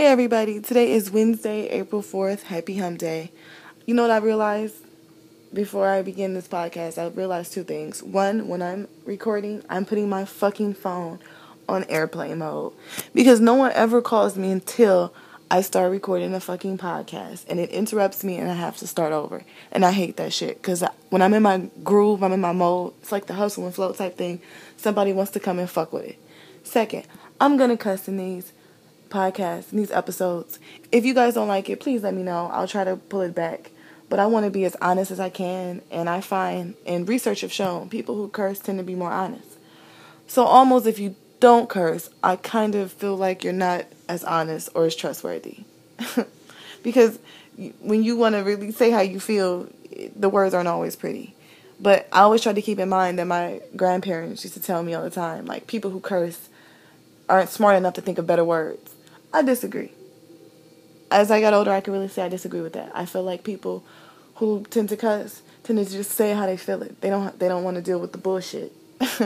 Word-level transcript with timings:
Hey 0.00 0.06
everybody, 0.06 0.60
today 0.60 0.92
is 0.92 1.10
Wednesday, 1.10 1.68
April 1.68 2.00
4th. 2.00 2.44
Happy 2.44 2.78
Hump 2.78 2.96
Day. 2.96 3.32
You 3.84 3.92
know 3.92 4.00
what 4.00 4.10
I 4.10 4.16
realized 4.16 4.76
before 5.52 5.88
I 5.88 6.00
begin 6.00 6.32
this 6.32 6.48
podcast? 6.48 6.96
I 6.96 7.08
realized 7.08 7.52
two 7.52 7.64
things. 7.64 8.02
One, 8.02 8.48
when 8.48 8.62
I'm 8.62 8.88
recording, 9.04 9.62
I'm 9.68 9.84
putting 9.84 10.08
my 10.08 10.24
fucking 10.24 10.72
phone 10.72 11.18
on 11.68 11.84
airplane 11.90 12.38
mode 12.38 12.72
because 13.12 13.40
no 13.40 13.52
one 13.52 13.72
ever 13.72 14.00
calls 14.00 14.38
me 14.38 14.50
until 14.50 15.12
I 15.50 15.60
start 15.60 15.90
recording 15.90 16.32
a 16.32 16.40
fucking 16.40 16.78
podcast 16.78 17.44
and 17.46 17.60
it 17.60 17.68
interrupts 17.68 18.24
me 18.24 18.38
and 18.38 18.50
I 18.50 18.54
have 18.54 18.78
to 18.78 18.86
start 18.86 19.12
over. 19.12 19.44
And 19.70 19.84
I 19.84 19.92
hate 19.92 20.16
that 20.16 20.32
shit 20.32 20.62
because 20.62 20.82
when 21.10 21.20
I'm 21.20 21.34
in 21.34 21.42
my 21.42 21.68
groove, 21.84 22.22
I'm 22.22 22.32
in 22.32 22.40
my 22.40 22.52
mode, 22.52 22.94
it's 23.02 23.12
like 23.12 23.26
the 23.26 23.34
hustle 23.34 23.66
and 23.66 23.74
flow 23.74 23.92
type 23.92 24.16
thing. 24.16 24.40
Somebody 24.78 25.12
wants 25.12 25.32
to 25.32 25.40
come 25.40 25.58
and 25.58 25.68
fuck 25.68 25.92
with 25.92 26.06
it. 26.06 26.18
Second, 26.64 27.06
I'm 27.38 27.58
gonna 27.58 27.76
cuss 27.76 28.08
in 28.08 28.16
these 28.16 28.54
podcast, 29.10 29.70
these 29.70 29.90
episodes. 29.90 30.58
If 30.90 31.04
you 31.04 31.14
guys 31.14 31.34
don't 31.34 31.48
like 31.48 31.68
it, 31.68 31.80
please 31.80 32.02
let 32.02 32.14
me 32.14 32.22
know. 32.22 32.48
I'll 32.52 32.68
try 32.68 32.84
to 32.84 32.96
pull 32.96 33.20
it 33.20 33.34
back. 33.34 33.70
But 34.08 34.18
I 34.18 34.26
want 34.26 34.44
to 34.44 34.50
be 34.50 34.64
as 34.64 34.76
honest 34.80 35.10
as 35.10 35.20
I 35.20 35.28
can, 35.28 35.82
and 35.90 36.08
I 36.08 36.20
find, 36.20 36.74
and 36.84 37.08
research 37.08 37.42
have 37.42 37.52
shown, 37.52 37.88
people 37.88 38.16
who 38.16 38.28
curse 38.28 38.58
tend 38.58 38.78
to 38.78 38.84
be 38.84 38.96
more 38.96 39.12
honest. 39.12 39.46
So 40.26 40.44
almost 40.44 40.86
if 40.86 40.98
you 40.98 41.14
don't 41.38 41.68
curse, 41.68 42.10
I 42.22 42.36
kind 42.36 42.74
of 42.74 42.92
feel 42.92 43.16
like 43.16 43.44
you're 43.44 43.52
not 43.52 43.86
as 44.08 44.24
honest 44.24 44.68
or 44.74 44.86
as 44.86 44.96
trustworthy. 44.96 45.64
because 46.82 47.18
when 47.80 48.02
you 48.02 48.16
want 48.16 48.34
to 48.34 48.40
really 48.42 48.72
say 48.72 48.90
how 48.90 49.00
you 49.00 49.20
feel, 49.20 49.68
the 50.16 50.28
words 50.28 50.54
aren't 50.54 50.68
always 50.68 50.96
pretty. 50.96 51.34
But 51.80 52.08
I 52.12 52.20
always 52.20 52.42
try 52.42 52.52
to 52.52 52.62
keep 52.62 52.78
in 52.78 52.88
mind 52.88 53.18
that 53.18 53.26
my 53.26 53.60
grandparents 53.74 54.44
used 54.44 54.54
to 54.54 54.62
tell 54.62 54.82
me 54.82 54.92
all 54.92 55.02
the 55.02 55.10
time, 55.10 55.46
like 55.46 55.66
people 55.66 55.90
who 55.90 56.00
curse 56.00 56.48
aren't 57.28 57.48
smart 57.48 57.76
enough 57.76 57.94
to 57.94 58.00
think 58.00 58.18
of 58.18 58.26
better 58.26 58.44
words. 58.44 58.94
I 59.32 59.42
disagree. 59.42 59.92
As 61.10 61.30
I 61.30 61.40
got 61.40 61.54
older, 61.54 61.72
I 61.72 61.80
can 61.80 61.92
really 61.92 62.08
say 62.08 62.22
I 62.22 62.28
disagree 62.28 62.60
with 62.60 62.72
that. 62.74 62.92
I 62.94 63.06
feel 63.06 63.22
like 63.22 63.44
people 63.44 63.84
who 64.36 64.64
tend 64.70 64.88
to 64.88 64.96
cuss 64.96 65.42
tend 65.64 65.78
to 65.78 65.92
just 65.92 66.12
say 66.12 66.32
how 66.34 66.46
they 66.46 66.56
feel 66.56 66.82
it. 66.82 67.00
They 67.00 67.10
don't 67.10 67.38
they 67.38 67.48
don't 67.48 67.64
want 67.64 67.76
to 67.76 67.82
deal 67.82 67.98
with 67.98 68.12
the 68.12 68.18
bullshit. 68.18 68.72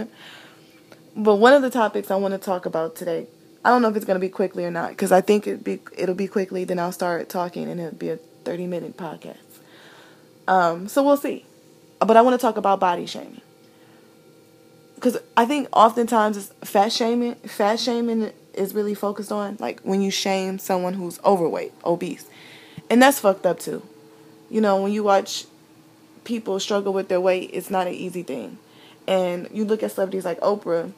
but 1.17 1.37
one 1.37 1.53
of 1.53 1.63
the 1.63 1.71
topics 1.71 2.11
I 2.11 2.17
want 2.17 2.33
to 2.33 2.39
talk 2.39 2.67
about 2.67 2.97
today, 2.97 3.27
I 3.65 3.71
don't 3.71 3.83
know 3.83 3.89
if 3.89 3.97
it's 3.97 4.05
going 4.05 4.17
to 4.17 4.21
be 4.21 4.29
quickly 4.29 4.65
or 4.65 4.71
not 4.71 4.91
because 4.91 5.13
I 5.13 5.21
think 5.21 5.47
it 5.47 5.63
be 5.63 5.81
it'll 5.97 6.15
be 6.15 6.29
quickly 6.29 6.65
then 6.65 6.79
I'll 6.79 6.93
start 6.93 7.29
talking 7.29 7.69
and 7.69 7.81
it'll 7.81 7.99
be 7.99 8.11
a 8.11 8.17
30 8.45 8.67
minute 8.67 8.97
podcast. 8.97 9.37
Um 10.49 10.89
so 10.89 11.03
we'll 11.03 11.17
see. 11.17 11.45
But 12.01 12.17
I 12.17 12.23
want 12.23 12.39
to 12.39 12.45
talk 12.45 12.57
about 12.57 12.81
body 12.81 13.07
shaming 13.07 13.41
because 15.05 15.19
I 15.37 15.45
think 15.45 15.69
oftentimes 15.73 16.37
it's 16.37 16.53
fat 16.69 16.93
shaming. 16.93 17.35
Fat 17.35 17.79
shaming 17.79 18.33
is 18.57 18.75
really 18.75 18.95
focused 18.95 19.33
on 19.33 19.57
like 19.61 19.81
when 19.81 20.01
you 20.03 20.11
shame 20.11 20.59
someone 20.59 20.95
who's 20.95 21.21
overweight, 21.25 21.73
obese, 21.85 22.27
and 22.91 23.03
that's 23.03 23.21
fucked 23.21 23.47
up 23.47 23.59
too. 23.59 23.83
You 24.51 24.61
know, 24.61 24.83
when 24.83 24.93
you 24.93 25.03
watch 25.03 25.47
people 26.25 26.59
struggle 26.61 26.93
with 26.93 27.09
their 27.09 27.21
weight, 27.21 27.51
it's 27.53 27.71
not 27.71 27.87
an 27.87 27.95
easy 27.95 28.23
thing. 28.23 28.59
And 29.07 29.49
you 29.53 29.65
look 29.65 29.83
at 29.83 29.93
celebrities 29.93 30.25
like 30.25 30.41
Oprah, 30.41 30.93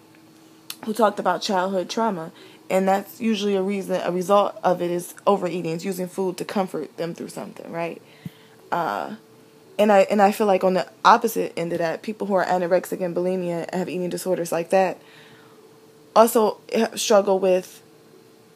who 0.84 0.92
talked 0.92 1.18
about 1.18 1.42
childhood 1.42 1.90
trauma, 1.90 2.32
and 2.70 2.86
that's 2.86 3.20
usually 3.20 3.56
a 3.56 3.62
reason, 3.62 4.00
a 4.02 4.12
result 4.12 4.56
of 4.62 4.82
it 4.82 4.90
is 4.90 5.14
overeating, 5.26 5.72
it's 5.72 5.84
using 5.84 6.08
food 6.08 6.36
to 6.38 6.44
comfort 6.44 6.96
them 6.96 7.14
through 7.14 7.28
something, 7.28 7.70
right? 7.70 8.00
Uh, 8.70 9.16
and 9.78 9.92
I 9.92 10.00
and 10.10 10.22
I 10.22 10.32
feel 10.32 10.46
like 10.46 10.64
on 10.64 10.74
the 10.74 10.88
opposite 11.04 11.52
end 11.56 11.72
of 11.72 11.78
that, 11.78 12.02
people 12.02 12.26
who 12.26 12.34
are 12.34 12.44
anorexic 12.44 13.00
and 13.04 13.14
bulimia 13.14 13.72
have 13.74 13.88
eating 13.88 14.08
disorders 14.08 14.50
like 14.50 14.70
that 14.70 14.98
also 16.16 16.60
struggle 16.94 17.38
with 17.38 17.82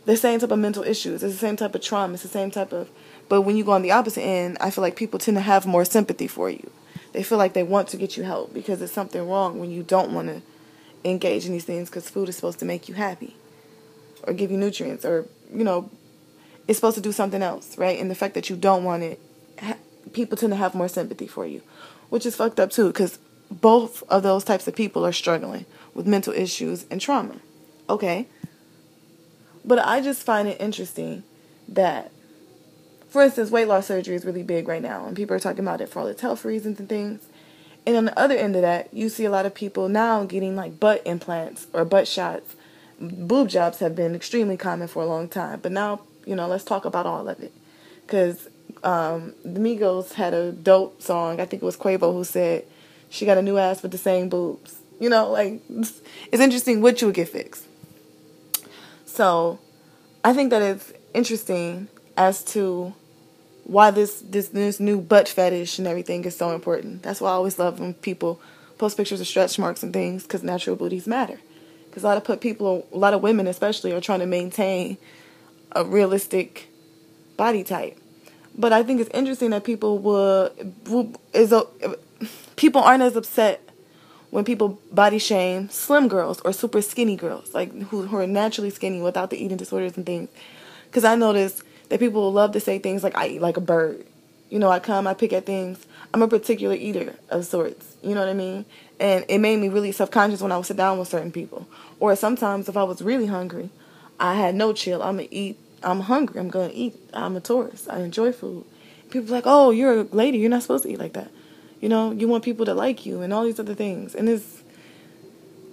the 0.06 0.16
same 0.16 0.40
type 0.40 0.50
of 0.50 0.58
mental 0.58 0.82
issues. 0.82 1.22
It's 1.22 1.34
the 1.34 1.38
same 1.38 1.56
type 1.56 1.74
of 1.74 1.82
trauma. 1.82 2.14
It's 2.14 2.22
the 2.22 2.28
same 2.28 2.50
type 2.50 2.72
of. 2.72 2.88
But 3.28 3.42
when 3.42 3.56
you 3.56 3.64
go 3.64 3.72
on 3.72 3.82
the 3.82 3.92
opposite 3.92 4.22
end, 4.22 4.56
I 4.60 4.70
feel 4.70 4.82
like 4.82 4.96
people 4.96 5.18
tend 5.18 5.36
to 5.36 5.42
have 5.42 5.66
more 5.66 5.84
sympathy 5.84 6.26
for 6.26 6.50
you. 6.50 6.70
They 7.12 7.22
feel 7.22 7.38
like 7.38 7.52
they 7.52 7.62
want 7.62 7.88
to 7.88 7.96
get 7.96 8.16
you 8.16 8.24
help 8.24 8.52
because 8.52 8.78
there's 8.78 8.92
something 8.92 9.28
wrong 9.28 9.60
when 9.60 9.70
you 9.70 9.82
don't 9.82 10.12
want 10.12 10.28
to 10.28 10.42
engage 11.04 11.46
in 11.46 11.52
these 11.52 11.64
things 11.64 11.88
because 11.88 12.08
food 12.08 12.28
is 12.28 12.36
supposed 12.36 12.58
to 12.60 12.64
make 12.64 12.88
you 12.88 12.94
happy 12.94 13.36
or 14.24 14.32
give 14.32 14.50
you 14.50 14.56
nutrients 14.56 15.04
or 15.04 15.26
you 15.52 15.64
know 15.64 15.90
it's 16.68 16.78
supposed 16.78 16.96
to 16.96 17.00
do 17.00 17.10
something 17.10 17.42
else, 17.42 17.78
right? 17.78 17.98
And 17.98 18.10
the 18.10 18.14
fact 18.14 18.34
that 18.34 18.50
you 18.50 18.56
don't 18.56 18.84
want 18.84 19.02
it 19.02 19.20
people 20.12 20.36
tend 20.36 20.52
to 20.52 20.56
have 20.56 20.74
more 20.74 20.88
sympathy 20.88 21.26
for 21.26 21.46
you, 21.46 21.62
which 22.08 22.26
is 22.26 22.36
fucked 22.36 22.60
up 22.60 22.70
too, 22.70 22.88
because 22.88 23.18
both 23.50 24.02
of 24.08 24.22
those 24.22 24.44
types 24.44 24.66
of 24.68 24.74
people 24.74 25.04
are 25.04 25.12
struggling 25.12 25.66
with 25.94 26.06
mental 26.06 26.32
issues 26.32 26.86
and 26.90 27.00
trauma. 27.00 27.36
Okay. 27.90 28.28
But 29.64 29.80
I 29.80 30.00
just 30.00 30.22
find 30.22 30.48
it 30.48 30.60
interesting 30.60 31.24
that, 31.68 32.12
for 33.08 33.22
instance, 33.22 33.50
weight 33.50 33.66
loss 33.66 33.86
surgery 33.86 34.14
is 34.14 34.24
really 34.24 34.44
big 34.44 34.68
right 34.68 34.80
now, 34.80 35.04
and 35.06 35.16
people 35.16 35.34
are 35.36 35.40
talking 35.40 35.64
about 35.64 35.80
it 35.80 35.88
for 35.88 36.00
all 36.00 36.06
its 36.06 36.22
health 36.22 36.44
reasons 36.44 36.78
and 36.78 36.88
things. 36.88 37.26
And 37.86 37.96
on 37.96 38.04
the 38.04 38.18
other 38.18 38.36
end 38.36 38.54
of 38.54 38.62
that, 38.62 38.94
you 38.94 39.08
see 39.08 39.24
a 39.24 39.30
lot 39.30 39.44
of 39.44 39.54
people 39.54 39.88
now 39.88 40.24
getting 40.24 40.54
like 40.54 40.78
butt 40.78 41.02
implants 41.04 41.66
or 41.72 41.84
butt 41.84 42.06
shots. 42.06 42.54
Boob 43.00 43.48
jobs 43.48 43.80
have 43.80 43.96
been 43.96 44.14
extremely 44.14 44.56
common 44.56 44.86
for 44.86 45.02
a 45.02 45.06
long 45.06 45.28
time, 45.28 45.58
but 45.60 45.72
now, 45.72 46.02
you 46.26 46.36
know, 46.36 46.46
let's 46.46 46.64
talk 46.64 46.84
about 46.84 47.06
all 47.06 47.28
of 47.28 47.40
it. 47.40 47.52
Because 48.06 48.48
um, 48.84 49.34
the 49.44 49.58
Migos 49.58 50.12
had 50.12 50.32
a 50.32 50.52
dope 50.52 51.02
song. 51.02 51.40
I 51.40 51.46
think 51.46 51.62
it 51.62 51.66
was 51.66 51.76
Quavo 51.76 52.12
who 52.12 52.22
said 52.22 52.64
she 53.08 53.26
got 53.26 53.38
a 53.38 53.42
new 53.42 53.58
ass 53.58 53.82
with 53.82 53.90
the 53.92 53.98
same 53.98 54.28
boobs. 54.28 54.76
You 55.00 55.08
know, 55.08 55.30
like 55.30 55.60
it's 55.68 56.40
interesting 56.40 56.82
what 56.82 57.00
you 57.00 57.08
would 57.08 57.16
get 57.16 57.28
fixed. 57.28 57.66
So, 59.12 59.58
I 60.24 60.32
think 60.32 60.50
that 60.50 60.62
it's 60.62 60.92
interesting 61.14 61.88
as 62.16 62.44
to 62.44 62.94
why 63.64 63.90
this 63.90 64.20
this 64.20 64.48
this 64.48 64.78
new 64.78 65.00
butt 65.00 65.28
fetish 65.28 65.78
and 65.78 65.88
everything 65.88 66.24
is 66.24 66.36
so 66.36 66.52
important. 66.52 67.02
That's 67.02 67.20
why 67.20 67.30
I 67.30 67.32
always 67.32 67.58
love 67.58 67.80
when 67.80 67.94
people 67.94 68.40
post 68.78 68.96
pictures 68.96 69.20
of 69.20 69.26
stretch 69.26 69.58
marks 69.58 69.82
and 69.82 69.92
things 69.92 70.22
because 70.22 70.44
natural 70.44 70.76
booties 70.76 71.08
matter. 71.08 71.40
Because 71.86 72.04
a 72.04 72.06
lot 72.06 72.18
of 72.18 72.24
put 72.24 72.40
people, 72.40 72.86
a 72.92 72.96
lot 72.96 73.12
of 73.12 73.20
women 73.20 73.48
especially, 73.48 73.92
are 73.92 74.00
trying 74.00 74.20
to 74.20 74.26
maintain 74.26 74.96
a 75.72 75.84
realistic 75.84 76.68
body 77.36 77.64
type. 77.64 77.98
But 78.56 78.72
I 78.72 78.84
think 78.84 79.00
it's 79.00 79.10
interesting 79.10 79.50
that 79.50 79.64
people 79.64 79.98
will, 79.98 80.50
will 80.86 81.12
is 81.32 81.52
a, 81.52 81.64
people 82.54 82.80
aren't 82.80 83.02
as 83.02 83.16
upset 83.16 83.69
when 84.30 84.44
people 84.44 84.80
body 84.92 85.18
shame 85.18 85.68
slim 85.68 86.08
girls 86.08 86.40
or 86.40 86.52
super 86.52 86.82
skinny 86.82 87.16
girls, 87.16 87.54
like 87.54 87.72
who, 87.88 88.02
who 88.02 88.16
are 88.16 88.26
naturally 88.26 88.70
skinny 88.70 89.00
without 89.02 89.30
the 89.30 89.42
eating 89.42 89.56
disorders 89.56 89.96
and 89.96 90.06
things. 90.06 90.28
Because 90.86 91.04
I 91.04 91.14
notice 91.14 91.62
that 91.88 92.00
people 92.00 92.32
love 92.32 92.52
to 92.52 92.60
say 92.60 92.78
things 92.78 93.02
like, 93.02 93.16
I 93.16 93.28
eat 93.28 93.42
like 93.42 93.56
a 93.56 93.60
bird. 93.60 94.04
You 94.48 94.58
know, 94.58 94.70
I 94.70 94.80
come, 94.80 95.06
I 95.06 95.14
pick 95.14 95.32
at 95.32 95.46
things. 95.46 95.86
I'm 96.12 96.22
a 96.22 96.28
particular 96.28 96.74
eater 96.74 97.14
of 97.28 97.46
sorts. 97.46 97.96
You 98.02 98.14
know 98.14 98.20
what 98.20 98.28
I 98.28 98.34
mean? 98.34 98.64
And 98.98 99.24
it 99.28 99.38
made 99.38 99.58
me 99.60 99.68
really 99.68 99.92
self 99.92 100.10
conscious 100.10 100.40
when 100.40 100.50
I 100.50 100.56
would 100.56 100.66
sit 100.66 100.76
down 100.76 100.98
with 100.98 101.08
certain 101.08 101.30
people. 101.30 101.68
Or 102.00 102.16
sometimes 102.16 102.68
if 102.68 102.76
I 102.76 102.82
was 102.82 103.02
really 103.02 103.26
hungry, 103.26 103.70
I 104.18 104.34
had 104.34 104.54
no 104.54 104.72
chill. 104.72 105.02
I'm 105.02 105.16
going 105.16 105.28
to 105.28 105.34
eat 105.34 105.58
I'm 105.82 106.00
hungry. 106.00 106.40
I'm 106.40 106.50
gonna 106.50 106.72
eat. 106.72 106.94
I'm 107.12 107.36
a 107.36 107.40
tourist. 107.40 107.88
I 107.88 108.00
enjoy 108.00 108.32
food. 108.32 108.64
People 109.10 109.34
like, 109.34 109.44
oh, 109.46 109.70
you're 109.70 110.00
a 110.00 110.02
lady. 110.04 110.38
You're 110.38 110.50
not 110.50 110.62
supposed 110.62 110.84
to 110.84 110.90
eat 110.90 110.98
like 110.98 111.14
that. 111.14 111.30
You 111.80 111.88
know, 111.88 112.12
you 112.12 112.28
want 112.28 112.44
people 112.44 112.66
to 112.66 112.74
like 112.74 113.06
you 113.06 113.22
and 113.22 113.32
all 113.32 113.44
these 113.44 113.58
other 113.58 113.74
things. 113.74 114.14
And 114.14 114.28
it's, 114.28 114.62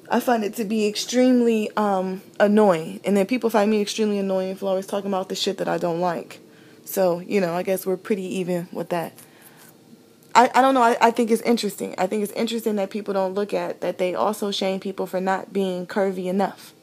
I 0.09 0.19
find 0.19 0.43
it 0.43 0.55
to 0.55 0.63
be 0.63 0.87
extremely 0.87 1.69
um, 1.75 2.21
annoying. 2.39 3.01
And 3.03 3.17
then 3.17 3.25
people 3.25 3.49
find 3.49 3.69
me 3.69 3.81
extremely 3.81 4.17
annoying 4.17 4.55
for 4.55 4.67
always 4.67 4.87
talking 4.87 5.09
about 5.09 5.29
the 5.29 5.35
shit 5.35 5.57
that 5.57 5.67
I 5.67 5.77
don't 5.77 5.99
like. 5.99 6.39
So, 6.85 7.19
you 7.19 7.41
know, 7.41 7.53
I 7.53 7.63
guess 7.63 7.85
we're 7.85 7.97
pretty 7.97 8.23
even 8.37 8.69
with 8.71 8.89
that. 8.89 9.13
I, 10.33 10.51
I 10.53 10.61
don't 10.61 10.75
know. 10.75 10.83
I, 10.83 10.95
I 11.01 11.11
think 11.11 11.31
it's 11.31 11.41
interesting. 11.41 11.95
I 11.97 12.07
think 12.07 12.23
it's 12.23 12.31
interesting 12.33 12.75
that 12.77 12.91
people 12.91 13.13
don't 13.13 13.33
look 13.33 13.53
at 13.53 13.81
that 13.81 13.97
they 13.97 14.15
also 14.15 14.51
shame 14.51 14.79
people 14.79 15.07
for 15.07 15.19
not 15.19 15.51
being 15.51 15.87
curvy 15.87 16.27
enough. 16.27 16.73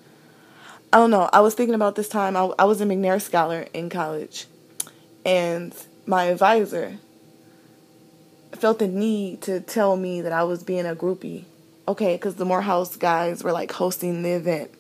I 0.93 0.99
don't 0.99 1.11
know. 1.11 1.31
I 1.33 1.41
was 1.41 1.55
thinking 1.55 1.75
about 1.75 1.95
this 1.95 2.09
time. 2.09 2.37
I, 2.37 2.53
I 2.59 2.65
was 2.65 2.81
a 2.81 2.85
McNair 2.85 3.21
scholar 3.23 3.67
in 3.73 3.91
college, 3.91 4.47
and 5.25 5.75
my 6.07 6.25
advisor 6.25 6.99
felt 8.59 8.79
the 8.79 8.89
need 8.89 9.43
to 9.43 9.61
tell 9.61 9.97
me 9.97 10.21
that 10.21 10.33
I 10.33 10.45
was 10.45 10.63
being 10.63 10.87
a 10.87 10.95
groupie. 10.95 11.45
Okay, 11.87 12.17
because 12.17 12.37
the 12.37 12.45
Morehouse 12.45 12.97
guys 12.97 13.45
were 13.45 13.53
like 13.53 13.73
hosting 13.73 14.23
the 14.23 14.31
event, 14.31 14.71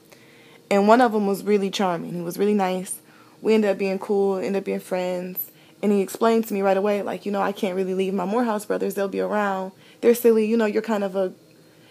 and 0.71 0.88
one 0.88 1.00
of 1.00 1.12
them 1.12 1.26
was 1.26 1.43
really 1.43 1.71
charming. 1.71 2.15
He 2.15 2.23
was 2.23 2.38
really 2.38 2.55
nice. 2.55 2.99
We 3.43 3.53
ended 3.53 3.71
up 3.71 3.79
being 3.79 3.99
cool, 3.99 4.37
ended 4.37 4.56
up 4.56 4.65
being 4.65 4.81
friends. 4.81 5.50
And 5.82 5.93
he 5.93 6.00
explained 6.00 6.47
to 6.47 6.55
me 6.55 6.62
right 6.62 6.79
away, 6.79 7.03
like, 7.03 7.26
you 7.26 7.32
know, 7.32 7.43
I 7.43 7.53
can't 7.53 7.76
really 7.76 7.93
leave 7.93 8.15
my 8.15 8.25
Morehouse 8.25 8.65
brothers. 8.65 8.94
They'll 8.94 9.06
be 9.06 9.21
around. 9.21 9.73
They're 10.00 10.15
silly. 10.15 10.47
You 10.47 10.56
know, 10.56 10.65
you're 10.65 10.81
kind 10.81 11.05
of 11.05 11.15
a. 11.15 11.35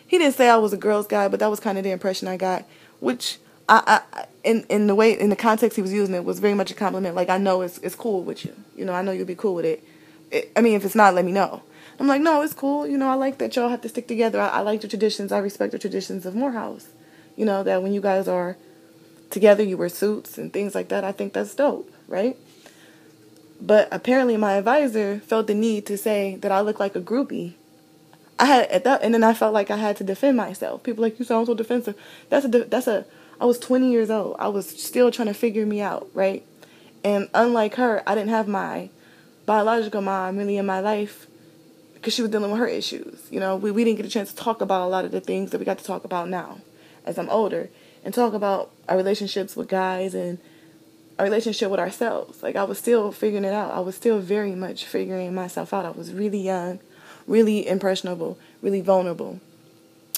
He 0.08 0.18
didn't 0.18 0.34
say 0.34 0.50
I 0.50 0.58
was 0.58 0.74
a 0.74 0.78
girl's 0.78 1.06
guy, 1.06 1.28
but 1.28 1.40
that 1.42 1.52
was 1.52 1.60
kind 1.60 1.78
of 1.78 1.84
the 1.84 1.92
impression 1.92 2.28
I 2.28 2.36
got, 2.36 2.66
which 3.00 3.38
I, 3.70 4.02
I, 4.12 4.26
in 4.44 4.66
in 4.70 4.88
the 4.88 4.96
way 4.96 5.18
in 5.18 5.30
the 5.30 5.36
context 5.36 5.76
he 5.76 5.82
was 5.82 5.94
using 5.94 6.16
it 6.16 6.26
was 6.26 6.40
very 6.40 6.54
much 6.54 6.72
a 6.72 6.74
compliment. 6.74 7.16
Like 7.16 7.30
I 7.30 7.38
know 7.38 7.62
it's 7.62 7.78
it's 7.80 7.96
cool 7.96 8.24
with 8.24 8.46
you. 8.46 8.54
You 8.76 8.86
know, 8.86 8.94
I 8.94 9.04
know 9.04 9.12
you'll 9.12 9.28
be 9.28 9.36
cool 9.36 9.56
with 9.56 9.66
it. 9.66 9.84
it 10.32 10.52
I 10.56 10.62
mean, 10.62 10.74
if 10.74 10.86
it's 10.86 10.96
not, 10.96 11.14
let 11.14 11.24
me 11.24 11.32
know. 11.32 11.62
I'm 12.00 12.08
like, 12.08 12.22
no, 12.22 12.42
it's 12.42 12.54
cool. 12.54 12.88
You 12.88 12.98
know, 12.98 13.10
I 13.10 13.16
like 13.16 13.38
that 13.38 13.56
y'all 13.56 13.70
have 13.70 13.82
to 13.82 13.90
stick 13.90 14.08
together. 14.08 14.40
I, 14.40 14.48
I 14.50 14.60
like 14.62 14.82
the 14.82 14.88
traditions. 14.88 15.32
I 15.32 15.40
respect 15.40 15.72
the 15.72 15.80
traditions 15.80 16.26
of 16.26 16.36
Morehouse. 16.36 16.88
You 17.36 17.46
know 17.46 17.64
that 17.64 17.82
when 17.82 17.94
you 17.94 18.02
guys 18.02 18.28
are 18.28 18.58
together, 19.30 19.64
you 19.64 19.78
wear 19.78 19.90
suits 19.90 20.38
and 20.38 20.54
things 20.54 20.76
like 20.76 20.90
that. 20.90 21.04
I 21.04 21.12
think 21.12 21.34
that's 21.34 21.56
dope, 21.56 21.92
right? 22.08 22.38
But 23.60 23.88
apparently, 23.92 24.38
my 24.38 24.54
advisor 24.54 25.20
felt 25.20 25.48
the 25.48 25.54
need 25.54 25.86
to 25.88 25.98
say 25.98 26.36
that 26.38 26.52
I 26.52 26.62
look 26.62 26.80
like 26.80 26.96
a 26.96 27.02
groupie. 27.02 27.54
I 28.38 28.46
had 28.46 28.68
at 28.70 28.84
that, 28.84 29.02
and 29.04 29.14
then 29.14 29.24
I 29.24 29.34
felt 29.34 29.54
like 29.54 29.72
I 29.72 29.78
had 29.78 29.96
to 29.98 30.04
defend 30.04 30.38
myself. 30.38 30.84
People 30.84 31.04
like 31.04 31.18
you 31.18 31.26
sound 31.26 31.48
so 31.48 31.54
defensive. 31.54 31.96
That's 32.30 32.46
a 32.46 32.50
that's 32.50 32.88
a. 32.88 33.06
I 33.40 33.46
was 33.46 33.60
20 33.60 33.92
years 33.92 34.10
old. 34.10 34.36
I 34.40 34.48
was 34.48 34.70
still 34.70 35.12
trying 35.12 35.28
to 35.28 35.34
figure 35.34 35.66
me 35.66 35.82
out, 35.82 36.08
right? 36.14 36.46
And 37.04 37.30
unlike 37.34 37.76
her, 37.76 38.04
I 38.08 38.16
didn't 38.16 38.30
have 38.30 38.48
my 38.48 38.90
biological 39.46 40.02
mom 40.02 40.38
really 40.38 40.58
in 40.58 40.66
my 40.66 40.80
life 40.80 41.28
because 42.04 42.14
she 42.14 42.22
was 42.22 42.32
dealing 42.32 42.52
with 42.52 42.60
her 42.60 42.68
issues. 42.68 43.26
You 43.32 43.40
know, 43.40 43.56
we, 43.56 43.72
we 43.72 43.86
didn't 43.86 43.96
get 43.96 44.06
a 44.06 44.10
chance 44.10 44.34
to 44.34 44.36
talk 44.36 44.60
about 44.60 44.86
a 44.86 44.90
lot 44.90 45.06
of 45.06 45.12
the 45.12 45.22
things 45.22 45.52
that 45.52 45.58
we 45.58 45.64
got 45.64 45.78
to 45.78 45.86
talk 45.86 46.04
about 46.04 46.28
now 46.28 46.58
as 47.06 47.18
I'm 47.18 47.30
older 47.30 47.70
and 48.04 48.14
talk 48.14 48.34
about 48.34 48.72
our 48.90 48.98
relationships 48.98 49.56
with 49.56 49.70
guys 49.70 50.14
and 50.14 50.38
our 51.18 51.24
relationship 51.24 51.72
with 51.72 51.80
ourselves. 51.80 52.44
Like 52.44 52.58
I 52.58 52.66
was 52.66 52.78
still 52.78 53.14
figuring 53.14 53.46
it 53.46 53.54
out. 53.54 53.72
I 53.72 53.80
was 53.80 53.96
still 53.96 54.20
very 54.20 54.54
much 54.54 54.84
figuring 54.84 55.34
myself 55.34 55.74
out. 55.74 55.86
I 55.86 55.92
was 55.92 56.12
really 56.12 56.40
young, 56.40 56.80
really 57.26 57.66
impressionable, 57.66 58.38
really 58.62 58.82
vulnerable. 58.82 59.40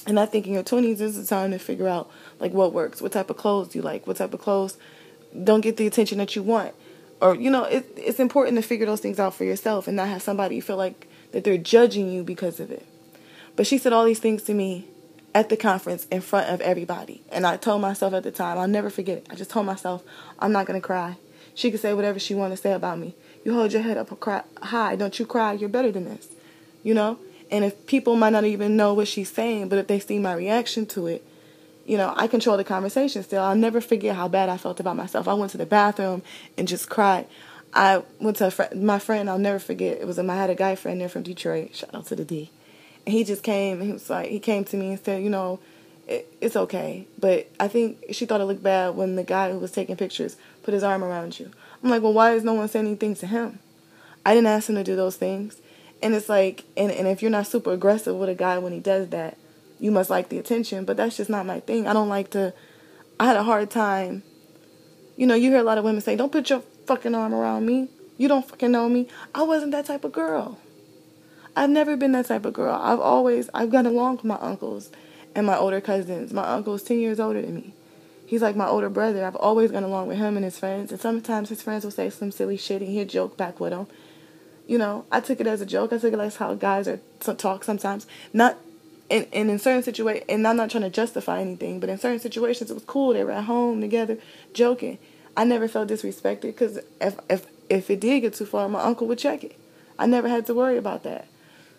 And 0.07 0.19
I 0.19 0.25
think 0.25 0.47
in 0.47 0.53
your 0.53 0.63
20s 0.63 1.01
is 1.01 1.17
the 1.17 1.25
time 1.25 1.51
to 1.51 1.59
figure 1.59 1.87
out 1.87 2.09
like 2.39 2.51
what 2.51 2.73
works, 2.73 2.99
what 2.99 3.11
type 3.11 3.29
of 3.29 3.37
clothes 3.37 3.75
you 3.75 3.83
like, 3.83 4.07
what 4.07 4.17
type 4.17 4.33
of 4.33 4.41
clothes 4.41 4.75
don't 5.43 5.61
get 5.61 5.77
the 5.77 5.85
attention 5.85 6.17
that 6.17 6.35
you 6.35 6.41
want. 6.41 6.73
Or 7.21 7.35
you 7.35 7.51
know, 7.51 7.65
it, 7.65 7.85
it's 7.95 8.19
important 8.19 8.57
to 8.57 8.63
figure 8.63 8.87
those 8.87 9.01
things 9.01 9.19
out 9.19 9.35
for 9.35 9.43
yourself 9.43 9.87
and 9.87 9.95
not 9.95 10.07
have 10.07 10.23
somebody 10.23 10.55
you 10.55 10.63
feel 10.63 10.77
like 10.77 11.07
that 11.35 11.43
they're 11.43 11.57
judging 11.57 12.09
you 12.09 12.23
because 12.23 12.61
of 12.61 12.71
it. 12.71 12.87
But 13.57 13.67
she 13.67 13.77
said 13.77 13.91
all 13.91 14.05
these 14.05 14.19
things 14.19 14.43
to 14.43 14.53
me 14.53 14.87
at 15.33 15.49
the 15.49 15.57
conference 15.57 16.07
in 16.09 16.21
front 16.21 16.49
of 16.49 16.61
everybody. 16.61 17.23
And 17.29 17.45
I 17.45 17.57
told 17.57 17.81
myself 17.81 18.13
at 18.13 18.23
the 18.23 18.31
time, 18.31 18.57
I'll 18.57 18.69
never 18.69 18.89
forget 18.89 19.17
it. 19.17 19.27
I 19.29 19.35
just 19.35 19.49
told 19.49 19.65
myself, 19.65 20.01
I'm 20.39 20.53
not 20.53 20.65
going 20.65 20.79
to 20.79 20.85
cry. 20.85 21.17
She 21.53 21.71
could 21.71 21.81
say 21.81 21.93
whatever 21.93 22.19
she 22.19 22.35
want 22.35 22.53
to 22.53 22.57
say 22.57 22.71
about 22.71 22.99
me. 22.99 23.15
You 23.43 23.53
hold 23.53 23.73
your 23.73 23.81
head 23.81 23.97
up 23.97 24.17
high. 24.61 24.95
Don't 24.95 25.19
you 25.19 25.25
cry. 25.25 25.51
You're 25.51 25.67
better 25.67 25.91
than 25.91 26.05
this. 26.05 26.29
You 26.83 26.93
know? 26.93 27.19
And 27.51 27.65
if 27.65 27.85
people 27.85 28.15
might 28.15 28.31
not 28.31 28.45
even 28.45 28.77
know 28.77 28.93
what 28.93 29.09
she's 29.09 29.29
saying, 29.29 29.67
but 29.67 29.77
if 29.77 29.87
they 29.87 29.99
see 29.99 30.19
my 30.19 30.33
reaction 30.33 30.85
to 30.85 31.07
it, 31.07 31.27
you 31.85 31.97
know, 31.97 32.13
I 32.15 32.27
control 32.27 32.55
the 32.55 32.63
conversation 32.63 33.23
still. 33.23 33.43
I'll 33.43 33.57
never 33.57 33.81
forget 33.81 34.15
how 34.15 34.29
bad 34.29 34.47
I 34.47 34.55
felt 34.55 34.79
about 34.79 34.95
myself. 34.95 35.27
I 35.27 35.33
went 35.33 35.51
to 35.51 35.57
the 35.57 35.65
bathroom 35.65 36.23
and 36.57 36.65
just 36.65 36.89
cried. 36.89 37.27
I 37.75 38.03
went 38.21 38.37
to 38.37 38.49
fr- 38.49 38.73
my 38.73 38.99
friend, 38.99 39.29
I'll 39.29 39.37
never 39.37 39.59
forget. 39.59 39.97
It 39.99 40.07
was 40.07 40.17
a, 40.17 40.23
I 40.23 40.35
had 40.35 40.49
a 40.49 40.55
guy 40.55 40.75
friend 40.75 41.01
there 41.01 41.09
from 41.09 41.23
Detroit. 41.23 41.75
Shout 41.75 41.93
out 41.93 42.05
to 42.07 42.15
the 42.15 42.23
D 42.23 42.49
And 43.05 43.13
he 43.13 43.25
just 43.25 43.43
came 43.43 43.81
he 43.81 43.91
was 43.91 44.09
like, 44.09 44.29
he 44.29 44.39
came 44.39 44.63
to 44.65 44.77
me 44.77 44.91
and 44.91 44.99
said, 45.03 45.21
you 45.21 45.29
know, 45.29 45.59
it, 46.07 46.31
it's 46.39 46.55
okay. 46.55 47.05
But 47.19 47.47
I 47.59 47.67
think 47.67 48.05
she 48.11 48.25
thought 48.25 48.39
it 48.39 48.45
looked 48.45 48.63
bad 48.63 48.95
when 48.95 49.17
the 49.17 49.23
guy 49.23 49.51
who 49.51 49.59
was 49.59 49.71
taking 49.71 49.97
pictures 49.97 50.37
put 50.63 50.73
his 50.73 50.83
arm 50.83 51.03
around 51.03 51.37
you. 51.37 51.51
I'm 51.83 51.89
like, 51.89 52.01
well, 52.01 52.13
why 52.13 52.33
is 52.33 52.43
no 52.43 52.53
one 52.53 52.69
saying 52.69 52.87
anything 52.87 53.15
to 53.15 53.27
him? 53.27 53.59
I 54.25 54.33
didn't 54.33 54.47
ask 54.47 54.69
him 54.69 54.75
to 54.75 54.83
do 54.83 54.95
those 54.95 55.17
things. 55.17 55.57
And 56.01 56.15
it's 56.15 56.29
like, 56.29 56.63
and, 56.77 56.91
and 56.91 57.07
if 57.07 57.21
you're 57.21 57.31
not 57.31 57.47
super 57.47 57.73
aggressive 57.73 58.15
with 58.15 58.29
a 58.29 58.35
guy 58.35 58.57
when 58.57 58.71
he 58.73 58.79
does 58.79 59.09
that, 59.09 59.37
you 59.79 59.91
must 59.91 60.09
like 60.09 60.29
the 60.29 60.37
attention. 60.37 60.85
But 60.85 60.95
that's 60.97 61.17
just 61.17 61.29
not 61.29 61.45
my 61.45 61.59
thing. 61.59 61.87
I 61.87 61.93
don't 61.93 62.09
like 62.09 62.31
to, 62.31 62.53
I 63.19 63.25
had 63.25 63.37
a 63.37 63.43
hard 63.43 63.69
time. 63.69 64.23
You 65.17 65.27
know, 65.27 65.35
you 65.35 65.49
hear 65.51 65.59
a 65.59 65.63
lot 65.63 65.77
of 65.77 65.83
women 65.83 66.01
say, 66.01 66.15
don't 66.15 66.31
put 66.31 66.49
your 66.49 66.63
fucking 66.85 67.15
arm 67.15 67.33
around 67.33 67.65
me. 67.65 67.89
You 68.17 68.27
don't 68.27 68.47
fucking 68.47 68.71
know 68.71 68.87
me. 68.87 69.07
I 69.33 69.43
wasn't 69.43 69.71
that 69.71 69.85
type 69.85 70.03
of 70.03 70.11
girl. 70.11 70.59
I've 71.55 71.69
never 71.69 71.95
been 71.95 72.11
that 72.13 72.27
type 72.27 72.45
of 72.45 72.53
girl. 72.53 72.79
I've 72.81 72.99
always 72.99 73.49
I've 73.53 73.69
gotten 73.69 73.91
along 73.91 74.17
with 74.17 74.25
my 74.25 74.37
uncles 74.39 74.89
and 75.35 75.47
my 75.47 75.57
older 75.57 75.81
cousins. 75.81 76.33
My 76.33 76.47
uncle's 76.47 76.83
ten 76.83 76.99
years 76.99 77.19
older 77.19 77.41
than 77.41 77.55
me. 77.55 77.73
He's 78.25 78.41
like 78.41 78.55
my 78.55 78.67
older 78.67 78.89
brother. 78.89 79.25
I've 79.25 79.35
always 79.35 79.71
gotten 79.71 79.87
along 79.87 80.07
with 80.07 80.17
him 80.17 80.35
and 80.35 80.43
his 80.43 80.57
friends. 80.57 80.91
And 80.91 80.99
sometimes 80.99 81.49
his 81.49 81.61
friends 81.61 81.83
will 81.83 81.91
say 81.91 82.09
some 82.09 82.31
silly 82.31 82.57
shit 82.57 82.81
and 82.81 82.91
he'll 82.91 83.05
joke 83.05 83.37
back 83.37 83.59
with 83.59 83.71
them. 83.71 83.87
You 84.67 84.79
know, 84.79 85.05
I 85.11 85.19
took 85.19 85.39
it 85.39 85.47
as 85.47 85.61
a 85.61 85.65
joke. 85.65 85.93
I 85.93 85.99
took 85.99 86.13
it 86.13 86.19
as 86.19 86.37
how 86.37 86.55
guys 86.55 86.87
are 86.87 86.99
talk 87.19 87.63
sometimes. 87.63 88.07
Not 88.33 88.57
and, 89.09 89.27
and 89.31 89.51
in 89.51 89.59
certain 89.59 89.83
situations, 89.83 90.25
and 90.27 90.47
I'm 90.47 90.57
not 90.57 90.71
trying 90.71 90.83
to 90.83 90.89
justify 90.89 91.39
anything, 91.39 91.79
but 91.79 91.89
in 91.89 91.99
certain 91.99 92.19
situations, 92.19 92.71
it 92.71 92.73
was 92.73 92.83
cool. 92.85 93.13
They 93.13 93.23
were 93.23 93.31
at 93.31 93.43
home 93.43 93.81
together, 93.81 94.17
joking. 94.53 94.97
I 95.37 95.43
never 95.43 95.67
felt 95.67 95.89
disrespected 95.89 96.41
because 96.41 96.79
if 97.01 97.19
if 97.29 97.47
if 97.69 97.89
it 97.89 97.99
did 97.99 98.21
get 98.21 98.33
too 98.33 98.45
far, 98.45 98.69
my 98.69 98.81
uncle 98.81 99.07
would 99.07 99.17
check 99.19 99.43
it. 99.43 99.57
I 99.97 100.05
never 100.05 100.27
had 100.27 100.45
to 100.47 100.53
worry 100.53 100.77
about 100.77 101.03
that. 101.03 101.27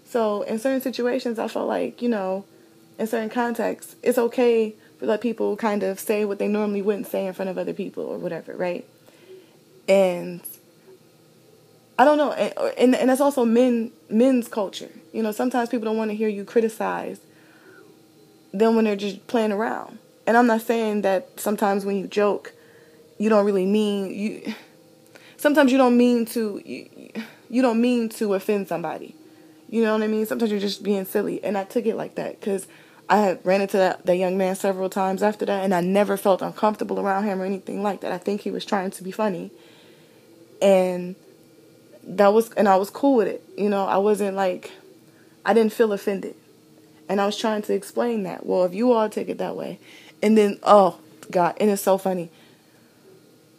So 0.04 0.42
in 0.42 0.58
certain 0.58 0.80
situations, 0.80 1.38
I 1.38 1.48
felt 1.48 1.68
like, 1.68 2.00
you 2.00 2.08
know, 2.08 2.44
in 2.98 3.06
certain 3.06 3.28
contexts, 3.28 3.96
it's 4.02 4.18
okay 4.18 4.74
for 4.98 5.06
let 5.06 5.20
people 5.20 5.56
kind 5.56 5.82
of 5.82 5.98
say 6.00 6.24
what 6.24 6.38
they 6.38 6.48
normally 6.48 6.82
wouldn't 6.82 7.06
say 7.06 7.26
in 7.26 7.34
front 7.34 7.50
of 7.50 7.58
other 7.58 7.72
people 7.72 8.04
or 8.04 8.18
whatever, 8.18 8.54
right? 8.56 8.86
And 9.88 10.40
I 11.98 12.04
don't 12.04 12.18
know, 12.18 12.32
and 12.32 12.52
and, 12.78 12.94
and 12.94 13.10
that's 13.10 13.20
also 13.20 13.44
men 13.44 13.90
men's 14.08 14.48
culture. 14.48 14.90
You 15.12 15.22
know, 15.22 15.32
sometimes 15.32 15.68
people 15.68 15.86
don't 15.86 15.96
want 15.96 16.10
to 16.10 16.16
hear 16.16 16.28
you 16.28 16.44
criticize 16.44 17.20
them 18.52 18.76
when 18.76 18.84
they're 18.84 18.96
just 18.96 19.26
playing 19.26 19.52
around. 19.52 19.98
And 20.26 20.36
I'm 20.36 20.46
not 20.46 20.62
saying 20.62 21.02
that 21.02 21.38
sometimes 21.38 21.84
when 21.84 21.96
you 21.96 22.06
joke, 22.06 22.52
you 23.18 23.28
don't 23.28 23.44
really 23.46 23.66
mean 23.66 24.12
you. 24.12 24.54
Sometimes 25.36 25.72
you 25.72 25.78
don't 25.78 25.96
mean 25.96 26.26
to 26.26 26.60
you, 26.64 27.10
you 27.48 27.62
don't 27.62 27.80
mean 27.80 28.08
to 28.10 28.34
offend 28.34 28.68
somebody. 28.68 29.14
You 29.68 29.82
know 29.82 29.94
what 29.94 30.02
I 30.02 30.06
mean? 30.06 30.26
Sometimes 30.26 30.50
you're 30.50 30.60
just 30.60 30.82
being 30.82 31.04
silly. 31.04 31.42
And 31.42 31.58
I 31.58 31.64
took 31.64 31.86
it 31.86 31.96
like 31.96 32.14
that 32.14 32.38
because 32.38 32.66
I 33.08 33.18
had 33.18 33.44
ran 33.44 33.60
into 33.60 33.76
that, 33.76 34.06
that 34.06 34.16
young 34.16 34.36
man 34.36 34.56
several 34.56 34.88
times 34.88 35.22
after 35.22 35.44
that, 35.46 35.64
and 35.64 35.74
I 35.74 35.80
never 35.80 36.16
felt 36.16 36.42
uncomfortable 36.42 37.00
around 37.00 37.24
him 37.24 37.40
or 37.40 37.44
anything 37.44 37.82
like 37.82 38.00
that. 38.00 38.12
I 38.12 38.18
think 38.18 38.42
he 38.42 38.50
was 38.50 38.64
trying 38.64 38.90
to 38.92 39.02
be 39.02 39.10
funny. 39.10 39.50
And 40.60 41.14
that 42.04 42.32
was, 42.32 42.52
and 42.52 42.68
I 42.68 42.76
was 42.76 42.90
cool 42.90 43.16
with 43.16 43.28
it. 43.28 43.44
You 43.56 43.68
know, 43.68 43.86
I 43.86 43.98
wasn't 43.98 44.36
like, 44.36 44.72
I 45.44 45.52
didn't 45.52 45.72
feel 45.72 45.92
offended. 45.92 46.34
And 47.08 47.20
I 47.20 47.26
was 47.26 47.36
trying 47.36 47.62
to 47.62 47.74
explain 47.74 48.24
that. 48.24 48.46
Well, 48.46 48.64
if 48.64 48.74
you 48.74 48.92
all 48.92 49.08
take 49.08 49.28
it 49.28 49.38
that 49.38 49.56
way. 49.56 49.78
And 50.22 50.36
then, 50.36 50.58
oh, 50.62 50.98
God, 51.30 51.56
and 51.60 51.70
it's 51.70 51.82
so 51.82 51.98
funny 51.98 52.30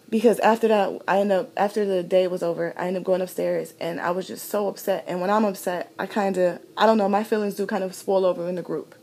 because 0.09 0.39
after 0.39 0.68
that 0.68 1.01
I 1.07 1.19
end 1.19 1.31
up 1.31 1.51
after 1.57 1.86
the 1.86 2.04
day 2.04 2.27
was 2.27 2.44
over, 2.44 2.74
I 2.77 2.88
end 2.88 2.98
up 2.98 3.04
going 3.04 3.21
upstairs 3.21 3.74
and 3.80 4.00
I 4.00 4.12
was 4.12 4.27
just 4.27 4.50
so 4.50 4.68
upset. 4.68 5.06
And 5.07 5.21
when 5.21 5.30
I'm 5.30 5.45
upset, 5.45 5.92
I 6.00 6.06
kind 6.06 6.38
of 6.38 6.59
I 6.77 6.86
don't 6.86 6.98
know, 6.98 7.09
my 7.09 7.24
feelings 7.24 7.56
do 7.56 7.65
kind 7.65 7.83
of 7.83 7.94
spoil 7.94 8.25
over 8.25 8.48
in 8.48 8.56
the 8.56 8.62
group. 8.62 8.95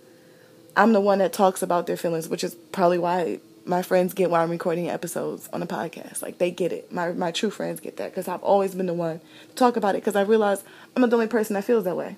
I'm 0.77 0.93
the 0.93 1.01
one 1.01 1.19
that 1.19 1.33
talks 1.33 1.63
about 1.63 1.87
their 1.87 1.97
feelings, 1.97 2.29
which 2.29 2.43
is 2.43 2.55
probably 2.73 2.99
why 2.99 3.41
my 3.67 3.83
friends 3.83 4.13
get 4.13 4.31
why 4.31 4.43
I'm 4.43 4.51
recording 4.51 4.91
episodes 4.91 5.49
on 5.53 5.61
the 5.61 5.67
podcast. 5.67 6.23
Like 6.23 6.39
they 6.39 6.51
get 6.51 6.73
it. 6.73 6.93
My 6.93 7.13
my 7.13 7.31
true 7.31 7.51
friends 7.51 7.81
get 7.81 7.97
that 7.99 8.11
because 8.11 8.29
I've 8.29 8.43
always 8.43 8.75
been 8.75 8.87
the 8.87 8.95
one 8.95 9.21
to 9.51 9.55
talk 9.55 9.77
about 9.77 9.95
it 9.95 9.99
because 9.99 10.17
I 10.17 10.23
realize 10.23 10.65
I'm 10.95 11.03
not 11.03 11.11
the 11.11 11.17
only 11.17 11.29
person 11.29 11.55
that 11.55 11.65
feels 11.65 11.85
that 11.85 11.97
way. 11.97 12.17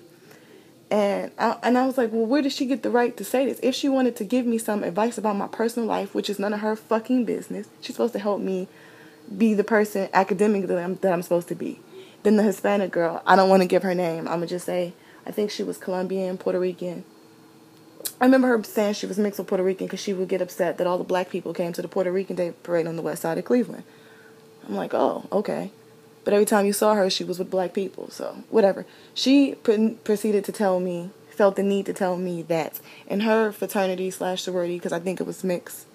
And 0.89 1.31
I, 1.37 1.57
and 1.63 1.77
I 1.77 1.85
was 1.85 1.97
like, 1.97 2.11
well, 2.13 2.25
where 2.25 2.41
did 2.41 2.53
she 2.53 2.65
get 2.65 2.81
the 2.81 2.89
right 2.89 3.15
to 3.17 3.23
say 3.23 3.45
this? 3.45 3.59
If 3.61 3.75
she 3.75 3.89
wanted 3.89 4.15
to 4.17 4.23
give 4.23 4.45
me 4.45 4.57
some 4.57 4.83
advice 4.83 5.17
about 5.17 5.35
my 5.35 5.47
personal 5.47 5.87
life, 5.87 6.15
which 6.15 6.29
is 6.29 6.39
none 6.39 6.53
of 6.53 6.61
her 6.61 6.75
fucking 6.77 7.25
business, 7.25 7.67
she's 7.81 7.95
supposed 7.95 8.13
to 8.13 8.19
help 8.19 8.39
me 8.39 8.69
be 9.35 9.53
the 9.53 9.65
person 9.65 10.07
academically 10.13 10.67
that 10.67 10.83
I'm, 10.83 10.95
that 10.95 11.11
I'm 11.11 11.21
supposed 11.21 11.49
to 11.49 11.55
be. 11.55 11.81
Then 12.23 12.37
the 12.37 12.43
Hispanic 12.43 12.91
girl, 12.91 13.21
I 13.25 13.35
don't 13.35 13.49
want 13.49 13.63
to 13.63 13.67
give 13.67 13.83
her 13.83 13.93
name. 13.93 14.27
I'm 14.27 14.35
gonna 14.35 14.47
just 14.47 14.65
say 14.65 14.93
I 15.27 15.31
think 15.31 15.51
she 15.51 15.61
was 15.61 15.77
Colombian, 15.77 16.37
Puerto 16.37 16.59
Rican. 16.59 17.03
I 18.21 18.25
remember 18.25 18.47
her 18.47 18.63
saying 18.63 18.93
she 18.93 19.05
was 19.05 19.19
mixed 19.19 19.39
with 19.39 19.47
Puerto 19.47 19.63
Rican 19.63 19.87
because 19.87 19.99
she 19.99 20.13
would 20.13 20.29
get 20.29 20.41
upset 20.41 20.77
that 20.77 20.87
all 20.87 20.97
the 20.97 21.03
black 21.03 21.29
people 21.29 21.53
came 21.53 21.73
to 21.73 21.81
the 21.81 21.89
Puerto 21.89 22.11
Rican 22.11 22.37
Day 22.37 22.53
parade 22.63 22.87
on 22.87 22.95
the 22.95 23.01
west 23.01 23.23
side 23.23 23.37
of 23.37 23.43
Cleveland. 23.43 23.83
I'm 24.65 24.75
like, 24.75 24.93
oh, 24.93 25.27
okay. 25.31 25.71
But 26.27 26.33
every 26.33 26.45
time 26.45 26.65
you 26.65 26.73
saw 26.73 26.93
her, 26.93 27.09
she 27.09 27.23
was 27.23 27.39
with 27.39 27.49
black 27.49 27.73
people. 27.73 28.09
So, 28.09 28.43
whatever. 28.49 28.85
She 29.13 29.55
proceeded 29.55 30.43
to 30.43 30.51
tell 30.51 30.81
me, 30.81 31.11
felt 31.29 31.55
the 31.55 31.63
need 31.63 31.85
to 31.85 31.93
tell 31.93 32.17
me 32.17 32.41
that 32.41 32.81
in 33.07 33.21
her 33.21 33.53
fraternity 33.53 34.11
slash 34.11 34.41
sorority, 34.41 34.73
because 34.73 34.91
I 34.91 34.99
think 34.99 35.21
it 35.21 35.23
was 35.25 35.45
mixed, 35.45 35.87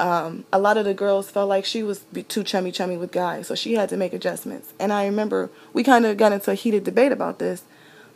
um, 0.00 0.46
a 0.50 0.58
lot 0.58 0.78
of 0.78 0.86
the 0.86 0.94
girls 0.94 1.30
felt 1.30 1.50
like 1.50 1.66
she 1.66 1.82
was 1.82 2.06
too 2.26 2.42
chummy 2.42 2.72
chummy 2.72 2.96
with 2.96 3.12
guys. 3.12 3.48
So 3.48 3.54
she 3.54 3.74
had 3.74 3.90
to 3.90 3.98
make 3.98 4.14
adjustments. 4.14 4.72
And 4.80 4.94
I 4.94 5.04
remember 5.04 5.50
we 5.74 5.84
kind 5.84 6.06
of 6.06 6.16
got 6.16 6.32
into 6.32 6.50
a 6.50 6.54
heated 6.54 6.84
debate 6.84 7.12
about 7.12 7.38
this. 7.38 7.64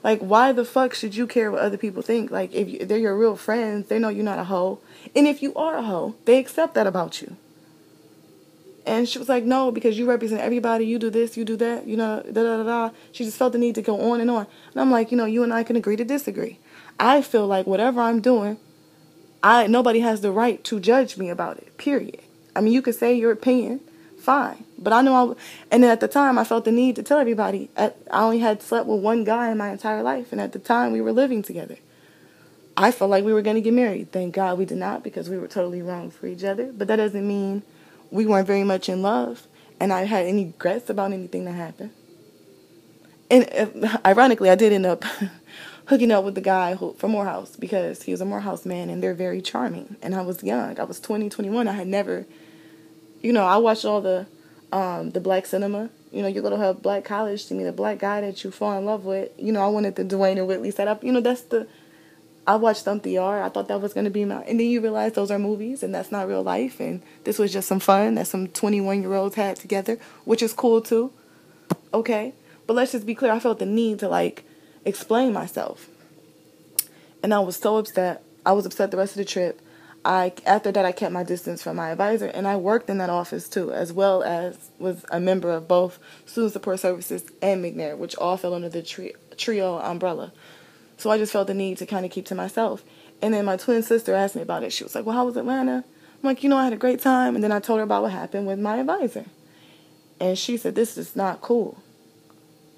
Like, 0.02 0.20
why 0.20 0.52
the 0.52 0.64
fuck 0.64 0.94
should 0.94 1.14
you 1.14 1.26
care 1.26 1.50
what 1.50 1.60
other 1.60 1.76
people 1.76 2.00
think? 2.00 2.30
Like, 2.30 2.54
if, 2.54 2.70
you, 2.70 2.78
if 2.80 2.88
they're 2.88 2.96
your 2.96 3.18
real 3.18 3.36
friends, 3.36 3.88
they 3.88 3.98
know 3.98 4.08
you're 4.08 4.24
not 4.24 4.38
a 4.38 4.44
hoe. 4.44 4.78
And 5.14 5.26
if 5.26 5.42
you 5.42 5.54
are 5.56 5.76
a 5.76 5.82
hoe, 5.82 6.14
they 6.24 6.38
accept 6.38 6.72
that 6.72 6.86
about 6.86 7.20
you. 7.20 7.36
And 8.88 9.06
she 9.06 9.18
was 9.18 9.28
like, 9.28 9.44
no, 9.44 9.70
because 9.70 9.98
you 9.98 10.08
represent 10.08 10.40
everybody. 10.40 10.86
You 10.86 10.98
do 10.98 11.10
this, 11.10 11.36
you 11.36 11.44
do 11.44 11.56
that, 11.56 11.86
you 11.86 11.96
know, 11.96 12.22
da 12.22 12.42
da 12.42 12.56
da 12.56 12.62
da. 12.62 12.90
She 13.12 13.24
just 13.24 13.36
felt 13.36 13.52
the 13.52 13.58
need 13.58 13.74
to 13.74 13.82
go 13.82 14.00
on 14.10 14.20
and 14.20 14.30
on. 14.30 14.46
And 14.72 14.80
I'm 14.80 14.90
like, 14.90 15.10
you 15.10 15.16
know, 15.18 15.26
you 15.26 15.42
and 15.42 15.52
I 15.52 15.62
can 15.62 15.76
agree 15.76 15.96
to 15.96 16.04
disagree. 16.04 16.58
I 16.98 17.20
feel 17.20 17.46
like 17.46 17.66
whatever 17.66 18.00
I'm 18.00 18.20
doing, 18.20 18.56
I 19.42 19.66
nobody 19.66 20.00
has 20.00 20.22
the 20.22 20.32
right 20.32 20.64
to 20.64 20.80
judge 20.80 21.18
me 21.18 21.28
about 21.28 21.58
it. 21.58 21.76
Period. 21.76 22.20
I 22.56 22.62
mean, 22.62 22.72
you 22.72 22.80
could 22.80 22.94
say 22.94 23.14
your 23.14 23.30
opinion, 23.30 23.80
fine. 24.18 24.64
But 24.78 24.94
I 24.94 25.02
know 25.02 25.14
I, 25.14 25.34
and 25.70 25.82
then 25.82 25.90
at 25.90 26.00
the 26.00 26.08
time, 26.08 26.38
I 26.38 26.44
felt 26.44 26.64
the 26.64 26.72
need 26.72 26.96
to 26.96 27.02
tell 27.02 27.18
everybody. 27.18 27.68
I 27.76 27.92
only 28.10 28.38
had 28.38 28.62
slept 28.62 28.86
with 28.86 29.00
one 29.00 29.22
guy 29.24 29.50
in 29.50 29.58
my 29.58 29.70
entire 29.70 30.02
life, 30.02 30.32
and 30.32 30.40
at 30.40 30.52
the 30.52 30.58
time, 30.58 30.92
we 30.92 31.00
were 31.00 31.12
living 31.12 31.42
together. 31.42 31.76
I 32.76 32.90
felt 32.90 33.10
like 33.10 33.24
we 33.24 33.32
were 33.32 33.42
going 33.42 33.56
to 33.56 33.60
get 33.60 33.74
married. 33.74 34.12
Thank 34.12 34.34
God 34.34 34.56
we 34.56 34.64
did 34.64 34.78
not 34.78 35.04
because 35.04 35.28
we 35.28 35.36
were 35.36 35.48
totally 35.48 35.82
wrong 35.82 36.10
for 36.10 36.26
each 36.26 36.44
other. 36.44 36.72
But 36.72 36.88
that 36.88 36.96
doesn't 36.96 37.26
mean 37.26 37.64
we 38.10 38.26
weren't 38.26 38.46
very 38.46 38.64
much 38.64 38.88
in 38.88 39.02
love 39.02 39.46
and 39.80 39.92
I 39.92 40.04
had 40.04 40.26
any 40.26 40.46
regrets 40.46 40.90
about 40.90 41.12
anything 41.12 41.44
that 41.44 41.52
happened. 41.52 41.90
And 43.30 43.48
uh, 43.84 43.98
ironically, 44.04 44.50
I 44.50 44.54
did 44.54 44.72
end 44.72 44.86
up 44.86 45.04
hooking 45.86 46.10
up 46.10 46.24
with 46.24 46.34
the 46.34 46.40
guy 46.40 46.74
who, 46.74 46.94
from 46.94 47.12
Morehouse 47.12 47.56
because 47.56 48.02
he 48.02 48.12
was 48.12 48.20
a 48.20 48.24
Morehouse 48.24 48.64
man 48.64 48.90
and 48.90 49.02
they're 49.02 49.14
very 49.14 49.40
charming. 49.40 49.96
And 50.02 50.14
I 50.14 50.22
was 50.22 50.42
young. 50.42 50.78
I 50.78 50.84
was 50.84 51.00
20, 51.00 51.28
21. 51.28 51.68
I 51.68 51.72
had 51.72 51.86
never, 51.86 52.26
you 53.20 53.32
know, 53.32 53.44
I 53.44 53.56
watched 53.58 53.84
all 53.84 54.00
the 54.00 54.26
um, 54.70 55.10
the 55.10 55.20
black 55.20 55.46
cinema. 55.46 55.90
You 56.10 56.22
know, 56.22 56.28
you 56.28 56.42
go 56.42 56.50
to 56.50 56.68
a 56.68 56.74
black 56.74 57.04
college 57.04 57.46
to 57.46 57.54
meet 57.54 57.66
a 57.66 57.72
black 57.72 57.98
guy 57.98 58.20
that 58.22 58.42
you 58.42 58.50
fall 58.50 58.78
in 58.78 58.84
love 58.84 59.04
with. 59.04 59.30
You 59.38 59.52
know, 59.52 59.62
I 59.62 59.68
wanted 59.68 59.96
the 59.96 60.04
Dwayne 60.04 60.38
and 60.38 60.46
Whitley 60.46 60.70
setup. 60.70 61.04
You 61.04 61.12
know, 61.12 61.20
that's 61.20 61.42
the. 61.42 61.66
I 62.48 62.56
watched 62.56 62.84
Thump 62.84 63.02
the 63.02 63.10
Yard. 63.10 63.42
I 63.42 63.50
thought 63.50 63.68
that 63.68 63.82
was 63.82 63.92
going 63.92 64.04
to 64.04 64.10
be 64.10 64.24
my. 64.24 64.42
And 64.44 64.58
then 64.58 64.68
you 64.68 64.80
realize 64.80 65.12
those 65.12 65.30
are 65.30 65.38
movies 65.38 65.82
and 65.82 65.94
that's 65.94 66.10
not 66.10 66.26
real 66.26 66.42
life. 66.42 66.80
And 66.80 67.02
this 67.24 67.38
was 67.38 67.52
just 67.52 67.68
some 67.68 67.78
fun 67.78 68.14
that 68.14 68.26
some 68.26 68.48
21 68.48 69.02
year 69.02 69.12
olds 69.12 69.34
had 69.34 69.56
together, 69.56 69.98
which 70.24 70.42
is 70.42 70.54
cool 70.54 70.80
too. 70.80 71.12
Okay. 71.92 72.32
But 72.66 72.72
let's 72.72 72.92
just 72.92 73.04
be 73.04 73.14
clear. 73.14 73.32
I 73.32 73.38
felt 73.38 73.58
the 73.58 73.66
need 73.66 73.98
to 73.98 74.08
like 74.08 74.44
explain 74.86 75.34
myself. 75.34 75.90
And 77.22 77.34
I 77.34 77.40
was 77.40 77.56
so 77.56 77.76
upset. 77.76 78.24
I 78.46 78.52
was 78.52 78.64
upset 78.64 78.92
the 78.92 78.96
rest 78.96 79.12
of 79.12 79.18
the 79.18 79.26
trip. 79.26 79.60
I 80.02 80.32
after 80.46 80.72
that 80.72 80.86
I 80.86 80.92
kept 80.92 81.12
my 81.12 81.24
distance 81.24 81.62
from 81.62 81.76
my 81.76 81.90
advisor 81.90 82.28
and 82.28 82.48
I 82.48 82.56
worked 82.56 82.88
in 82.88 82.96
that 82.96 83.10
office 83.10 83.46
too, 83.46 83.72
as 83.72 83.92
well 83.92 84.22
as 84.22 84.70
was 84.78 85.04
a 85.10 85.20
member 85.20 85.50
of 85.50 85.68
both 85.68 85.98
Student 86.24 86.54
Support 86.54 86.80
Services 86.80 87.24
and 87.42 87.62
McNair, 87.62 87.98
which 87.98 88.16
all 88.16 88.38
fell 88.38 88.54
under 88.54 88.70
the 88.70 88.82
tri- 88.82 89.12
trio 89.36 89.78
umbrella. 89.80 90.32
So 90.98 91.10
I 91.10 91.16
just 91.16 91.32
felt 91.32 91.46
the 91.46 91.54
need 91.54 91.78
to 91.78 91.86
kind 91.86 92.04
of 92.04 92.10
keep 92.10 92.26
to 92.26 92.34
myself. 92.34 92.84
And 93.22 93.32
then 93.32 93.44
my 93.44 93.56
twin 93.56 93.82
sister 93.82 94.14
asked 94.14 94.36
me 94.36 94.42
about 94.42 94.62
it. 94.62 94.72
She 94.72 94.84
was 94.84 94.94
like, 94.94 95.06
"Well, 95.06 95.16
how 95.16 95.24
was 95.24 95.36
Atlanta?" 95.36 95.84
I'm 96.22 96.26
like, 96.28 96.42
"You 96.42 96.50
know, 96.50 96.56
I 96.56 96.64
had 96.64 96.72
a 96.72 96.76
great 96.76 97.00
time." 97.00 97.34
And 97.34 97.42
then 97.42 97.52
I 97.52 97.60
told 97.60 97.78
her 97.78 97.84
about 97.84 98.02
what 98.02 98.12
happened 98.12 98.46
with 98.46 98.58
my 98.58 98.76
advisor, 98.78 99.24
and 100.20 100.36
she 100.36 100.56
said, 100.56 100.74
"This 100.74 100.98
is 100.98 101.16
not 101.16 101.40
cool. 101.40 101.78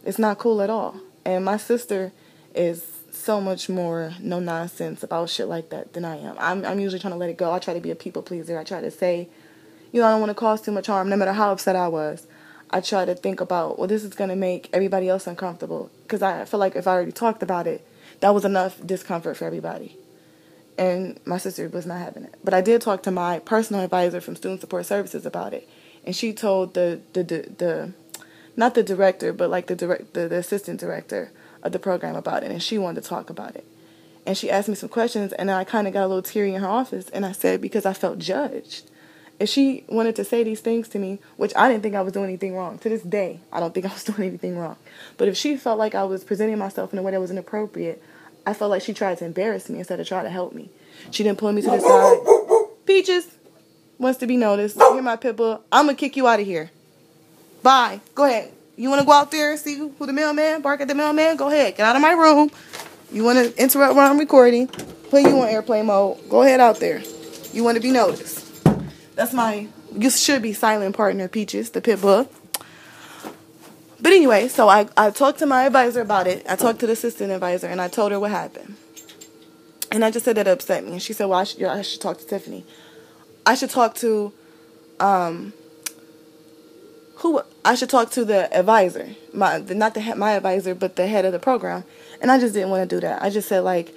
It's 0.05 0.19
not 0.19 0.39
cool 0.39 0.62
at 0.62 0.71
all." 0.71 0.97
And 1.25 1.45
my 1.45 1.57
sister 1.57 2.12
is 2.55 2.85
so 3.12 3.41
much 3.41 3.69
more 3.69 4.15
no 4.21 4.39
nonsense 4.41 5.03
about 5.03 5.29
shit 5.29 5.47
like 5.47 5.71
that 5.71 5.93
than 5.93 6.05
I 6.05 6.17
am. 6.17 6.37
I'm 6.39 6.65
I'm 6.65 6.81
usually 6.81 7.00
trying 7.00 7.12
to 7.12 7.19
let 7.19 7.31
it 7.31 7.37
go. 7.37 7.53
I 7.53 7.59
try 7.59 7.75
to 7.75 7.81
be 7.81 7.91
a 7.91 7.97
people 7.97 8.23
pleaser. 8.23 8.59
I 8.59 8.65
try 8.65 8.81
to 8.81 8.91
say, 8.91 9.29
you 9.93 10.00
know, 10.00 10.07
I 10.07 10.11
don't 10.11 10.21
want 10.21 10.31
to 10.31 10.35
cause 10.35 10.62
too 10.62 10.73
much 10.73 10.87
harm, 10.87 11.09
no 11.09 11.17
matter 11.17 11.33
how 11.33 11.53
upset 11.53 11.77
I 11.77 11.89
was. 11.89 12.27
I 12.71 12.81
try 12.81 13.05
to 13.05 13.17
think 13.17 13.41
about, 13.41 13.79
well, 13.79 13.89
this 13.89 14.05
is 14.05 14.15
gonna 14.15 14.37
make 14.37 14.71
everybody 14.73 15.09
else 15.09 15.27
uncomfortable 15.27 15.91
because 16.03 16.23
I 16.23 16.45
feel 16.45 16.61
like 16.61 16.77
if 16.77 16.87
I 16.87 16.93
already 16.93 17.12
talked 17.12 17.43
about 17.43 17.67
it, 17.67 17.85
that 18.21 18.35
was 18.35 18.45
enough 18.45 18.85
discomfort 18.85 19.37
for 19.37 19.45
everybody. 19.45 19.97
And 20.76 21.21
my 21.25 21.38
sister 21.38 21.69
was 21.69 21.87
not 21.87 21.99
having 21.99 22.25
it. 22.25 22.35
But 22.43 22.55
I 22.55 22.61
did 22.61 22.81
talk 22.81 23.02
to 23.05 23.11
my 23.11 23.38
personal 23.38 23.83
advisor 23.83 24.21
from 24.21 24.37
Student 24.37 24.61
Support 24.61 24.87
Services 24.87 25.26
about 25.26 25.55
it, 25.55 25.69
and 26.05 26.17
she 26.17 26.33
told 26.33 26.75
the 26.75 27.00
the 27.12 27.23
the, 27.23 27.49
the 27.59 27.93
not 28.57 28.75
the 28.75 28.83
director, 28.83 29.33
but 29.33 29.50
like 29.50 29.67
the 29.67 29.76
direct 29.76 30.14
the, 30.14 30.29
the 30.29 30.37
assistant 30.37 30.81
director 30.81 31.33
of 31.62 31.73
the 31.73 31.79
program 31.79 32.17
about 32.17 32.43
it, 32.43 32.50
and 32.50 32.62
she 32.62 32.79
wanted 32.79 33.02
to 33.02 33.09
talk 33.09 33.31
about 33.31 33.57
it. 33.57 33.64
And 34.26 34.37
she 34.37 34.50
asked 34.50 34.69
me 34.69 34.75
some 34.75 34.88
questions, 34.88 35.33
and 35.33 35.50
I 35.50 35.64
kind 35.64 35.87
of 35.87 35.93
got 35.93 36.05
a 36.05 36.07
little 36.07 36.23
teary 36.23 36.55
in 36.55 36.61
her 36.61 36.69
office, 36.69 37.09
and 37.11 37.25
I 37.25 37.33
said, 37.33 37.61
because 37.61 37.87
I 37.87 37.93
felt 37.93 38.19
judged. 38.19 38.90
If 39.41 39.49
she 39.49 39.85
wanted 39.89 40.17
to 40.17 40.25
say 40.25 40.45
these 40.45 40.61
things 40.61 40.87
to 40.89 40.99
me, 40.99 41.19
which 41.39 41.53
I 41.57 41.71
didn't 41.71 41.83
think 41.83 41.95
I 41.95 42.03
was 42.03 42.13
doing 42.13 42.27
anything 42.27 42.55
wrong, 42.55 42.79
to 42.79 42.91
this 42.91 43.03
day, 43.03 43.41
I 43.51 43.59
don't 43.59 43.73
think 43.73 43.87
I 43.87 43.89
was 43.89 44.05
doing 44.11 44.29
anything 44.29 44.59
wrong. 44.59 44.77
But 45.17 45.29
if 45.29 45.37
she 45.37 45.57
felt 45.57 45.79
like 45.79 45.95
I 45.95 46.05
was 46.05 46.23
presenting 46.23 46.59
myself 46.59 46.93
in 46.93 46.99
a 46.99 47.03
way 47.03 47.13
that 47.13 47.21
was 47.21 47.31
inappropriate, 47.31 48.03
I 48.47 48.53
felt 48.53 48.71
like 48.71 48.83
she 48.83 48.93
tried 48.93 49.19
to 49.19 49.25
embarrass 49.25 49.69
me 49.71 49.79
instead 49.79 49.99
of 49.99 50.07
try 50.07 50.23
to 50.23 50.31
help 50.31 50.53
me. 50.53 50.69
She 51.11 51.23
didn't 51.23 51.39
pull 51.39 51.53
me 51.53 51.63
to 51.63 51.71
the 51.71 51.81
side. 51.81 52.87
Peaches 52.87 53.27
wants 53.99 54.19
to 54.21 54.27
be 54.27 54.37
noticed. 54.37 54.77
You're 54.77 55.03
my 55.03 55.17
pit 55.17 55.37
bull. 55.37 55.63
I'm 55.73 55.87
gonna 55.87 55.97
kick 55.97 56.17
you 56.17 56.27
out 56.29 56.41
of 56.41 56.47
here. 56.47 56.71
Bye. 57.63 58.01
Go 58.15 58.25
ahead. 58.25 58.53
You 58.77 58.89
want 58.89 59.01
to 59.01 59.07
go 59.07 59.13
out 59.13 59.31
there 59.31 59.53
and 59.53 59.61
see 59.61 59.77
who 59.77 59.95
the 59.99 60.13
mailman, 60.13 60.63
bark 60.63 60.81
at 60.81 60.89
the 60.89 60.95
mailman? 60.95 61.37
Go 61.37 61.49
ahead. 61.49 61.77
Get 61.77 61.87
out 61.87 61.97
of 61.97 62.03
my 62.03 62.13
room. 62.13 62.51
You 63.13 63.25
want 63.25 63.39
to 63.39 63.63
interrupt 63.63 63.95
while 63.95 64.11
I'm 64.11 64.19
recording? 64.19 64.69
Put 64.69 65.23
you 65.23 65.39
on 65.41 65.49
airplane 65.49 65.87
mode. 65.87 66.29
Go 66.31 66.43
ahead 66.43 66.61
out 66.61 66.81
there. 66.81 67.03
You 67.53 67.63
want 67.63 67.77
to 67.77 67.83
be 67.83 67.91
noticed. 67.91 68.40
That's 69.21 69.35
my, 69.35 69.69
you 69.95 70.09
should 70.09 70.41
be 70.41 70.55
silent 70.55 70.97
partner, 70.97 71.29
Peaches, 71.29 71.69
the 71.73 71.83
pit 71.83 72.00
bull. 72.00 72.27
But 74.00 74.12
anyway, 74.12 74.49
so 74.49 74.71
I, 74.71 74.89
I 74.97 75.11
talked 75.11 75.41
to 75.41 75.47
my 75.47 75.65
advisor 75.65 76.00
about 76.00 76.27
it. 76.27 76.47
I 76.49 76.57
talked 76.57 76.81
to 76.81 76.87
the 76.87 76.95
assistant 76.95 77.31
advisor 77.31 77.67
and 77.67 77.83
I 77.83 77.89
told 77.89 78.12
her 78.12 78.19
what 78.19 78.31
happened. 78.31 78.77
And 79.93 80.07
I 80.07 80.11
just 80.11 80.25
said 80.25 80.39
that 80.39 80.49
upset 80.49 80.87
me. 80.87 80.93
And 80.93 81.03
she 81.03 81.12
said, 81.12 81.27
well, 81.27 81.39
I 81.39 81.45
should, 81.45 81.62
I 81.65 81.83
should 81.83 82.00
talk 82.00 82.17
to 82.17 82.27
Tiffany. 82.27 82.65
I 83.45 83.55
should 83.57 83.69
talk 83.69 83.95
to 83.97 84.33
um, 85.00 85.53
who 87.17 87.43
I 87.62 87.75
should 87.75 87.91
talk 87.91 88.11
to 88.12 88.25
the 88.25 88.50
advisor, 88.59 89.11
my 89.35 89.59
the, 89.59 89.75
not 89.75 89.93
the 89.93 90.15
my 90.15 90.33
advisor, 90.33 90.75
but 90.75 90.97
the 90.97 91.07
head 91.07 91.27
of 91.27 91.33
the 91.33 91.39
program. 91.39 91.85
And 92.23 92.33
I 92.33 92.41
just 92.41 92.55
didn't 92.55 92.71
want 92.71 92.89
to 92.89 92.97
do 92.97 93.00
that. 93.00 93.23
I 93.23 93.29
just 93.29 93.49
said 93.49 93.65
like 93.65 93.95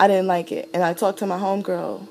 I 0.00 0.08
didn't 0.08 0.28
like 0.28 0.50
it, 0.50 0.70
and 0.72 0.82
I 0.82 0.94
talked 0.94 1.18
to 1.18 1.26
my 1.26 1.38
homegirl, 1.38 2.08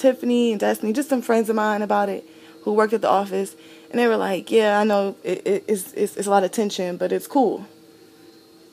Tiffany 0.00 0.52
and 0.52 0.60
Destiny, 0.60 0.92
just 0.92 1.08
some 1.08 1.22
friends 1.22 1.48
of 1.48 1.56
mine 1.56 1.82
about 1.82 2.08
it 2.08 2.26
who 2.62 2.72
worked 2.72 2.92
at 2.92 3.02
the 3.02 3.08
office, 3.08 3.54
and 3.90 3.98
they 3.98 4.06
were 4.06 4.16
like, 4.16 4.50
"Yeah, 4.50 4.78
I 4.80 4.84
know 4.84 5.16
it, 5.22 5.46
it, 5.46 5.64
it's, 5.68 5.92
it's 5.92 6.16
it's 6.16 6.26
a 6.26 6.30
lot 6.30 6.44
of 6.44 6.50
tension, 6.50 6.96
but 6.96 7.12
it's 7.12 7.26
cool. 7.26 7.66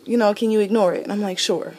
You 0.05 0.17
know, 0.17 0.33
can 0.33 0.51
you 0.51 0.59
ignore 0.59 0.93
it?" 0.93 1.03
And 1.03 1.11
I'm 1.11 1.21
like, 1.21 1.39
"Sure." 1.39 1.73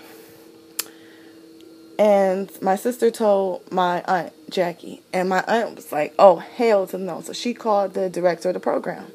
And 1.98 2.50
my 2.62 2.76
sister 2.76 3.10
told 3.10 3.72
my 3.72 4.02
aunt 4.06 4.32
Jackie, 4.50 5.02
and 5.12 5.28
my 5.28 5.42
aunt 5.48 5.76
was 5.76 5.90
like, 5.92 6.14
"Oh 6.18 6.36
hell 6.36 6.86
to 6.88 6.98
no!" 6.98 7.20
So 7.22 7.32
she 7.32 7.54
called 7.54 7.94
the 7.94 8.08
director 8.08 8.50
of 8.50 8.54
the 8.54 8.60
program 8.60 9.10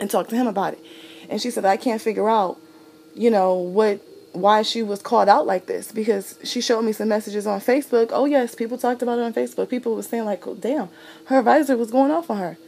and 0.00 0.10
talked 0.10 0.30
to 0.30 0.36
him 0.36 0.46
about 0.46 0.74
it. 0.74 0.80
And 1.28 1.40
she 1.40 1.50
said, 1.50 1.64
I 1.64 1.76
can't 1.76 2.00
figure 2.00 2.28
out, 2.28 2.58
you 3.14 3.30
know, 3.30 3.54
what 3.54 4.00
why 4.40 4.62
she 4.62 4.82
was 4.82 5.02
called 5.02 5.28
out 5.28 5.46
like 5.46 5.66
this 5.66 5.92
because 5.92 6.38
she 6.44 6.60
showed 6.60 6.82
me 6.82 6.92
some 6.92 7.08
messages 7.08 7.46
on 7.46 7.60
Facebook. 7.60 8.10
Oh 8.12 8.24
yes, 8.24 8.54
people 8.54 8.78
talked 8.78 9.02
about 9.02 9.18
it 9.18 9.22
on 9.22 9.32
Facebook. 9.32 9.68
People 9.68 9.94
were 9.94 10.02
saying 10.02 10.24
like, 10.24 10.46
oh, 10.46 10.54
"Damn, 10.54 10.88
her 11.26 11.38
advisor 11.38 11.76
was 11.76 11.90
going 11.90 12.10
off 12.10 12.30
on 12.30 12.38
her." 12.38 12.58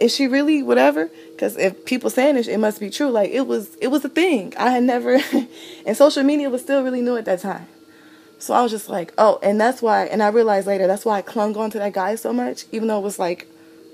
Is 0.00 0.14
she 0.14 0.28
really 0.28 0.62
whatever? 0.62 1.10
Because 1.32 1.56
if 1.56 1.84
people 1.84 2.08
saying 2.08 2.36
it, 2.36 2.46
it 2.46 2.58
must 2.58 2.78
be 2.78 2.90
true. 2.90 3.10
Like 3.10 3.30
it 3.30 3.46
was, 3.46 3.74
it 3.76 3.88
was 3.88 4.04
a 4.04 4.08
thing. 4.08 4.54
I 4.56 4.70
had 4.70 4.84
never, 4.84 5.18
and 5.86 5.96
social 5.96 6.22
media 6.22 6.50
was 6.50 6.62
still 6.62 6.82
really 6.82 7.02
new 7.02 7.16
at 7.16 7.24
that 7.24 7.40
time. 7.40 7.66
So 8.38 8.54
I 8.54 8.62
was 8.62 8.70
just 8.70 8.88
like, 8.88 9.12
oh, 9.18 9.40
and 9.42 9.60
that's 9.60 9.82
why. 9.82 10.04
And 10.04 10.22
I 10.22 10.28
realized 10.28 10.68
later 10.68 10.86
that's 10.86 11.04
why 11.04 11.18
I 11.18 11.22
clung 11.22 11.56
on 11.56 11.70
to 11.70 11.78
that 11.80 11.92
guy 11.92 12.14
so 12.14 12.32
much, 12.32 12.66
even 12.70 12.86
though 12.88 12.98
it 12.98 13.02
was 13.02 13.18
like 13.18 13.48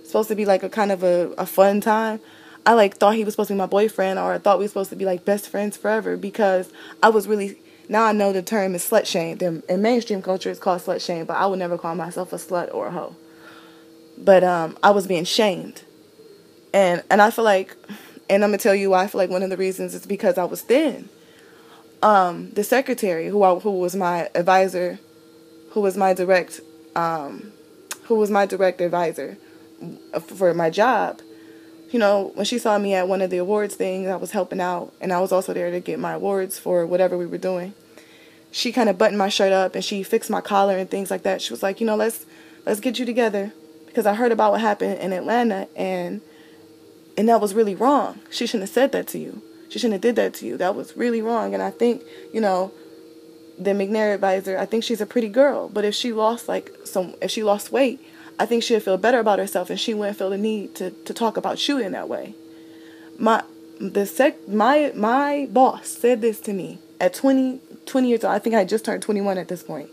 supposed 0.04 0.28
to 0.28 0.34
be 0.34 0.44
like 0.44 0.62
a 0.62 0.68
kind 0.68 0.92
of 0.92 1.02
a, 1.02 1.32
a 1.38 1.46
fun 1.46 1.80
time. 1.80 2.20
I 2.66 2.72
like 2.72 2.96
thought 2.96 3.14
he 3.14 3.24
was 3.24 3.34
supposed 3.34 3.48
to 3.48 3.54
be 3.54 3.58
my 3.58 3.66
boyfriend 3.66 4.18
or 4.18 4.32
I 4.32 4.38
thought 4.38 4.58
we 4.58 4.64
were 4.64 4.68
supposed 4.68 4.90
to 4.90 4.96
be 4.96 5.04
like 5.04 5.24
best 5.24 5.48
friends 5.48 5.76
forever 5.76 6.16
because 6.16 6.72
I 7.02 7.10
was 7.10 7.28
really 7.28 7.58
now 7.88 8.04
I 8.04 8.12
know 8.12 8.32
the 8.32 8.42
term 8.42 8.74
is 8.74 8.88
slut 8.88 9.06
shame. 9.06 9.38
In 9.68 9.82
mainstream 9.82 10.22
culture 10.22 10.50
it's 10.50 10.60
called 10.60 10.80
slut 10.80 11.04
shame, 11.04 11.26
but 11.26 11.36
I 11.36 11.46
would 11.46 11.58
never 11.58 11.76
call 11.76 11.94
myself 11.94 12.32
a 12.32 12.36
slut 12.36 12.72
or 12.74 12.86
a 12.86 12.90
hoe. 12.90 13.16
But 14.16 14.44
um, 14.44 14.78
I 14.82 14.90
was 14.90 15.06
being 15.06 15.24
shamed. 15.24 15.82
And 16.72 17.02
and 17.10 17.20
I 17.20 17.30
feel 17.30 17.44
like 17.44 17.76
and 18.30 18.42
I'm 18.42 18.50
gonna 18.50 18.58
tell 18.58 18.74
you 18.74 18.90
why 18.90 19.04
I 19.04 19.06
feel 19.08 19.18
like 19.18 19.30
one 19.30 19.42
of 19.42 19.50
the 19.50 19.56
reasons 19.56 19.94
is 19.94 20.06
because 20.06 20.38
I 20.38 20.44
was 20.44 20.62
thin. 20.62 21.08
Um, 22.02 22.50
the 22.50 22.64
secretary 22.64 23.28
who 23.28 23.42
I, 23.42 23.58
who 23.58 23.72
was 23.72 23.94
my 23.94 24.28
advisor, 24.34 24.98
who 25.70 25.80
was 25.80 25.96
my 25.96 26.14
direct 26.14 26.60
um, 26.96 27.52
who 28.04 28.14
was 28.14 28.30
my 28.30 28.46
direct 28.46 28.80
advisor 28.80 29.36
for 30.20 30.54
my 30.54 30.70
job, 30.70 31.20
you 31.94 32.00
know, 32.00 32.32
when 32.34 32.44
she 32.44 32.58
saw 32.58 32.76
me 32.76 32.92
at 32.94 33.06
one 33.06 33.22
of 33.22 33.30
the 33.30 33.36
awards 33.36 33.76
things, 33.76 34.08
I 34.08 34.16
was 34.16 34.32
helping 34.32 34.60
out, 34.60 34.92
and 35.00 35.12
I 35.12 35.20
was 35.20 35.30
also 35.30 35.54
there 35.54 35.70
to 35.70 35.78
get 35.78 36.00
my 36.00 36.14
awards 36.14 36.58
for 36.58 36.84
whatever 36.84 37.16
we 37.16 37.24
were 37.24 37.38
doing. 37.38 37.72
She 38.50 38.72
kind 38.72 38.88
of 38.88 38.98
buttoned 38.98 39.16
my 39.16 39.28
shirt 39.28 39.52
up 39.52 39.76
and 39.76 39.84
she 39.84 40.02
fixed 40.02 40.28
my 40.28 40.40
collar 40.40 40.76
and 40.76 40.90
things 40.90 41.08
like 41.08 41.22
that. 41.22 41.40
She 41.40 41.52
was 41.52 41.62
like, 41.62 41.80
you 41.80 41.86
know, 41.86 41.94
let's 41.94 42.26
let's 42.66 42.80
get 42.80 42.98
you 42.98 43.06
together 43.06 43.52
because 43.86 44.06
I 44.06 44.14
heard 44.14 44.32
about 44.32 44.50
what 44.50 44.60
happened 44.60 44.98
in 44.98 45.12
Atlanta 45.12 45.68
and 45.76 46.20
and 47.16 47.28
that 47.28 47.40
was 47.40 47.54
really 47.54 47.76
wrong. 47.76 48.18
She 48.28 48.44
shouldn't 48.48 48.68
have 48.68 48.74
said 48.74 48.90
that 48.90 49.06
to 49.08 49.18
you. 49.20 49.40
She 49.68 49.78
shouldn't 49.78 49.92
have 49.94 50.02
did 50.02 50.16
that 50.16 50.34
to 50.34 50.46
you. 50.46 50.56
That 50.56 50.74
was 50.74 50.96
really 50.96 51.22
wrong. 51.22 51.54
And 51.54 51.62
I 51.62 51.70
think, 51.70 52.02
you 52.32 52.40
know, 52.40 52.72
the 53.56 53.70
McNair 53.70 54.14
advisor, 54.14 54.58
I 54.58 54.66
think 54.66 54.82
she's 54.82 55.00
a 55.00 55.06
pretty 55.06 55.28
girl, 55.28 55.68
but 55.68 55.84
if 55.84 55.94
she 55.94 56.12
lost 56.12 56.48
like 56.48 56.72
some 56.84 57.14
if 57.22 57.30
she 57.30 57.44
lost 57.44 57.70
weight, 57.70 58.00
I 58.38 58.46
think 58.46 58.62
she'd 58.62 58.82
feel 58.82 58.96
better 58.96 59.18
about 59.18 59.38
herself 59.38 59.70
and 59.70 59.78
she 59.78 59.94
wouldn't 59.94 60.18
feel 60.18 60.30
the 60.30 60.38
need 60.38 60.74
to, 60.76 60.90
to 60.90 61.14
talk 61.14 61.36
about 61.36 61.66
you 61.68 61.78
in 61.78 61.92
that 61.92 62.08
way. 62.08 62.34
My 63.18 63.44
the 63.80 64.06
sec 64.06 64.48
my 64.48 64.92
my 64.94 65.48
boss 65.50 65.88
said 65.88 66.20
this 66.20 66.40
to 66.40 66.52
me 66.52 66.78
at 67.00 67.14
20, 67.14 67.60
20 67.86 68.08
years 68.08 68.24
old. 68.24 68.34
I 68.34 68.38
think 68.38 68.54
I 68.54 68.64
just 68.64 68.84
turned 68.84 69.02
21 69.02 69.38
at 69.38 69.48
this 69.48 69.62
point. 69.62 69.90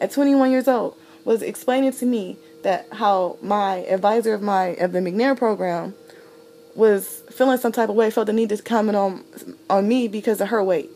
At 0.00 0.10
21 0.10 0.50
years 0.50 0.68
old, 0.68 0.96
was 1.24 1.42
explaining 1.42 1.92
to 1.92 2.06
me 2.06 2.36
that 2.62 2.86
how 2.92 3.36
my 3.42 3.78
advisor 3.86 4.34
of 4.34 4.42
my 4.42 4.68
of 4.76 4.92
the 4.92 5.00
McNair 5.00 5.36
program 5.36 5.94
was 6.74 7.22
feeling 7.30 7.58
some 7.58 7.72
type 7.72 7.88
of 7.88 7.94
way, 7.96 8.10
felt 8.10 8.26
the 8.26 8.32
need 8.32 8.48
to 8.50 8.62
comment 8.62 8.96
on 8.96 9.24
on 9.68 9.88
me 9.88 10.08
because 10.08 10.40
of 10.40 10.48
her 10.48 10.62
weight. 10.62 10.90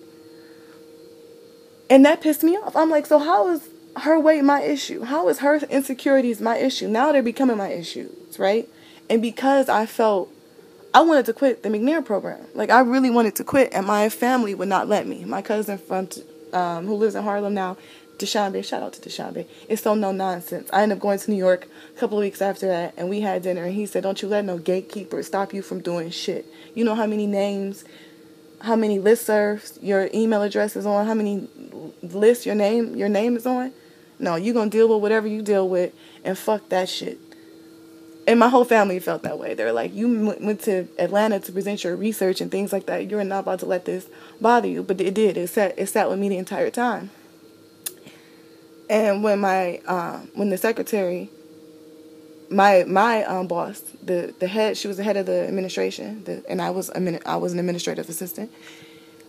And 1.88 2.04
that 2.04 2.20
pissed 2.20 2.44
me 2.44 2.56
off. 2.56 2.76
I'm 2.76 2.90
like, 2.90 3.06
so 3.06 3.18
how 3.18 3.49
is 3.49 3.68
her 3.97 4.18
weight 4.18 4.44
my 4.44 4.62
issue? 4.62 5.04
How 5.04 5.28
is 5.28 5.38
her 5.38 5.56
insecurities 5.56 6.40
my 6.40 6.56
issue? 6.56 6.88
Now 6.88 7.12
they're 7.12 7.23
becoming 7.23 7.56
my 7.56 7.68
issues, 7.68 8.38
right? 8.38 8.68
And 9.09 9.20
because 9.20 9.68
I 9.68 9.87
felt 9.87 10.32
I 10.92 11.02
wanted 11.02 11.26
to 11.26 11.32
quit 11.32 11.62
the 11.62 11.68
McNair 11.68 12.04
program. 12.04 12.47
Like 12.54 12.70
I 12.70 12.80
really 12.80 13.11
wanted 13.11 13.37
to 13.37 13.44
quit, 13.44 13.70
and 13.73 13.87
my 13.87 14.09
family 14.09 14.54
would 14.54 14.68
not 14.68 14.88
let 14.88 15.06
me. 15.06 15.25
My 15.25 15.42
cousin 15.42 15.78
from 15.78 16.09
um, 16.52 16.87
who 16.87 16.94
lives 16.94 17.14
in 17.14 17.23
Harlem 17.23 17.54
now, 17.54 17.76
Deshaunbe, 18.18 18.64
shout 18.64 18.82
out 18.82 18.92
to 18.94 19.00
Deshaunbe. 19.09 19.47
It's 19.68 19.82
so 19.82 19.94
no 19.94 20.11
nonsense. 20.11 20.68
I 20.73 20.82
ended 20.82 20.99
up 20.99 21.02
going 21.02 21.18
to 21.20 21.30
New 21.30 21.37
York 21.37 21.68
a 21.97 22.00
couple 22.00 22.18
of 22.18 22.23
weeks 22.23 22.42
after 22.42 22.66
that, 22.66 22.94
and 22.97 23.09
we 23.09 23.20
had 23.20 23.42
dinner. 23.42 23.64
And 23.64 23.75
he 23.75 23.87
said, 23.87 24.02
"Don't 24.02 24.20
you 24.20 24.28
let 24.28 24.44
no 24.44 24.59
gatekeeper 24.59 25.23
stop 25.23 25.54
you 25.54 25.62
from 25.62 25.80
doing 25.80 26.11
shit. 26.11 26.44
You 26.75 26.85
know 26.85 26.97
how 26.97 27.06
many 27.06 27.26
names, 27.26 27.85
how 28.61 28.75
many 28.75 28.99
listservs 28.99 29.78
your 29.80 30.11
email 30.12 30.42
address 30.42 30.75
is 30.75 30.87
on, 30.87 31.06
how 31.06 31.14
many 31.14 31.49
lists 32.02 32.47
your 32.47 32.56
name 32.56 32.97
your 32.97 33.09
name 33.09 33.37
is 33.37 33.47
on. 33.47 33.73
No, 34.20 34.36
you're 34.36 34.54
gonna 34.54 34.70
deal 34.70 34.88
with 34.88 35.02
whatever 35.02 35.26
you 35.26 35.42
deal 35.42 35.68
with, 35.68 35.92
and 36.24 36.36
fuck 36.38 36.68
that 36.68 36.88
shit." 36.88 37.18
and 38.30 38.38
my 38.38 38.48
whole 38.48 38.64
family 38.64 39.00
felt 39.00 39.24
that 39.24 39.40
way. 39.40 39.54
They're 39.54 39.72
like, 39.72 39.92
you 39.92 40.36
went 40.40 40.60
to 40.62 40.86
Atlanta 40.98 41.40
to 41.40 41.52
present 41.52 41.82
your 41.82 41.96
research 41.96 42.40
and 42.40 42.48
things 42.48 42.72
like 42.72 42.86
that. 42.86 43.10
You're 43.10 43.24
not 43.24 43.40
about 43.40 43.58
to 43.60 43.66
let 43.66 43.86
this 43.86 44.06
bother 44.40 44.68
you, 44.68 44.84
but 44.84 45.00
it 45.00 45.14
did. 45.14 45.36
It 45.36 45.48
sat 45.48 45.76
it 45.76 45.88
sat 45.88 46.08
with 46.08 46.20
me 46.20 46.28
the 46.28 46.36
entire 46.36 46.70
time. 46.70 47.10
And 48.88 49.24
when 49.24 49.40
my 49.40 49.80
uh, 49.86 50.20
when 50.34 50.50
the 50.50 50.58
secretary, 50.58 51.30
my 52.50 52.84
my 52.84 53.24
um, 53.24 53.48
boss, 53.48 53.80
the 54.02 54.34
the 54.38 54.46
head, 54.46 54.76
she 54.76 54.86
was 54.86 54.96
the 54.96 55.02
head 55.02 55.16
of 55.16 55.26
the 55.26 55.46
administration, 55.48 56.22
the, 56.24 56.44
and 56.48 56.60
I 56.60 56.70
was 56.70 56.88
a 56.90 57.28
I 57.28 57.36
was 57.36 57.52
an 57.52 57.58
administrative 57.58 58.08
assistant. 58.08 58.52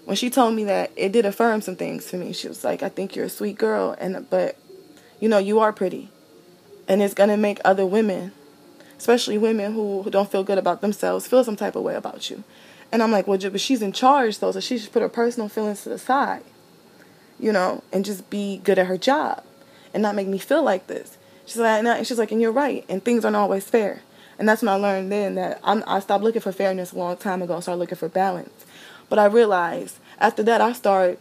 When 0.06 0.16
she 0.16 0.30
told 0.30 0.56
me 0.56 0.64
that, 0.66 0.92
it 0.96 1.12
did 1.12 1.26
affirm 1.26 1.62
some 1.62 1.76
things 1.76 2.10
for 2.10 2.18
me. 2.18 2.34
She 2.34 2.48
was 2.48 2.64
like, 2.64 2.84
"I 2.84 2.90
think 2.90 3.16
you're 3.16 3.26
a 3.26 3.30
sweet 3.30 3.58
girl, 3.58 3.96
and 4.00 4.28
but, 4.30 4.58
you 5.22 5.30
know, 5.30 5.38
you 5.38 5.60
are 5.60 5.72
pretty, 5.72 6.10
and 6.90 7.02
it's 7.02 7.14
gonna 7.14 7.38
make 7.38 7.62
other 7.64 7.86
women 7.86 8.34
especially 9.02 9.36
women 9.36 9.74
who, 9.74 10.04
who 10.04 10.12
don't 10.12 10.32
feel 10.32 10.44
good 10.44 10.60
about 10.60 10.82
themselves, 10.82 11.26
feel 11.26 11.44
some 11.44 11.56
type 11.56 11.76
of 11.76 11.82
way 11.82 11.96
about 11.96 12.30
you. 12.30 12.44
And 12.92 13.02
I'm 13.02 13.12
like, 13.12 13.26
well, 13.26 13.40
but 13.40 13.60
she's 13.60 13.82
in 13.82 13.94
charge 13.94 14.38
though, 14.38 14.52
so 14.52 14.60
she 14.60 14.78
should 14.78 14.94
put 14.94 15.02
her 15.02 15.10
personal 15.10 15.50
feelings 15.50 15.82
to 15.84 15.90
the 15.90 15.98
side, 15.98 16.44
you 17.40 17.52
know, 17.52 17.84
and 17.92 18.06
just 18.06 18.30
be 18.30 18.58
good 18.64 18.78
at 18.78 18.86
her 18.86 19.00
job, 19.00 19.44
and 19.92 20.04
not 20.04 20.14
make 20.14 20.28
me 20.28 20.38
feel 20.38 20.62
like 20.62 20.86
this. 20.86 21.18
She's 21.48 21.58
like, 21.58 21.84
and 21.84 22.06
she's 22.06 22.20
like, 22.20 22.32
and 22.32 22.40
you're 22.40 22.52
right, 22.52 22.86
and 22.88 23.04
things 23.04 23.26
aren't 23.26 23.38
always 23.38 23.68
fair. 23.68 24.04
And 24.38 24.48
that's 24.48 24.62
when 24.62 24.70
I 24.70 24.76
learned 24.76 25.12
then 25.12 25.34
that 25.34 25.60
I'm, 25.64 25.84
I 25.88 26.00
stopped 26.00 26.24
looking 26.24 26.42
for 26.42 26.52
fairness 26.52 26.92
a 26.92 26.98
long 27.00 27.18
time 27.18 27.42
ago, 27.42 27.60
started 27.60 27.80
looking 27.80 27.98
for 27.98 28.08
balance. 28.08 28.66
But 29.10 29.18
I 29.18 29.26
realized 29.26 29.98
after 30.20 30.44
that, 30.44 30.62
I 30.62 30.74
started 30.74 31.18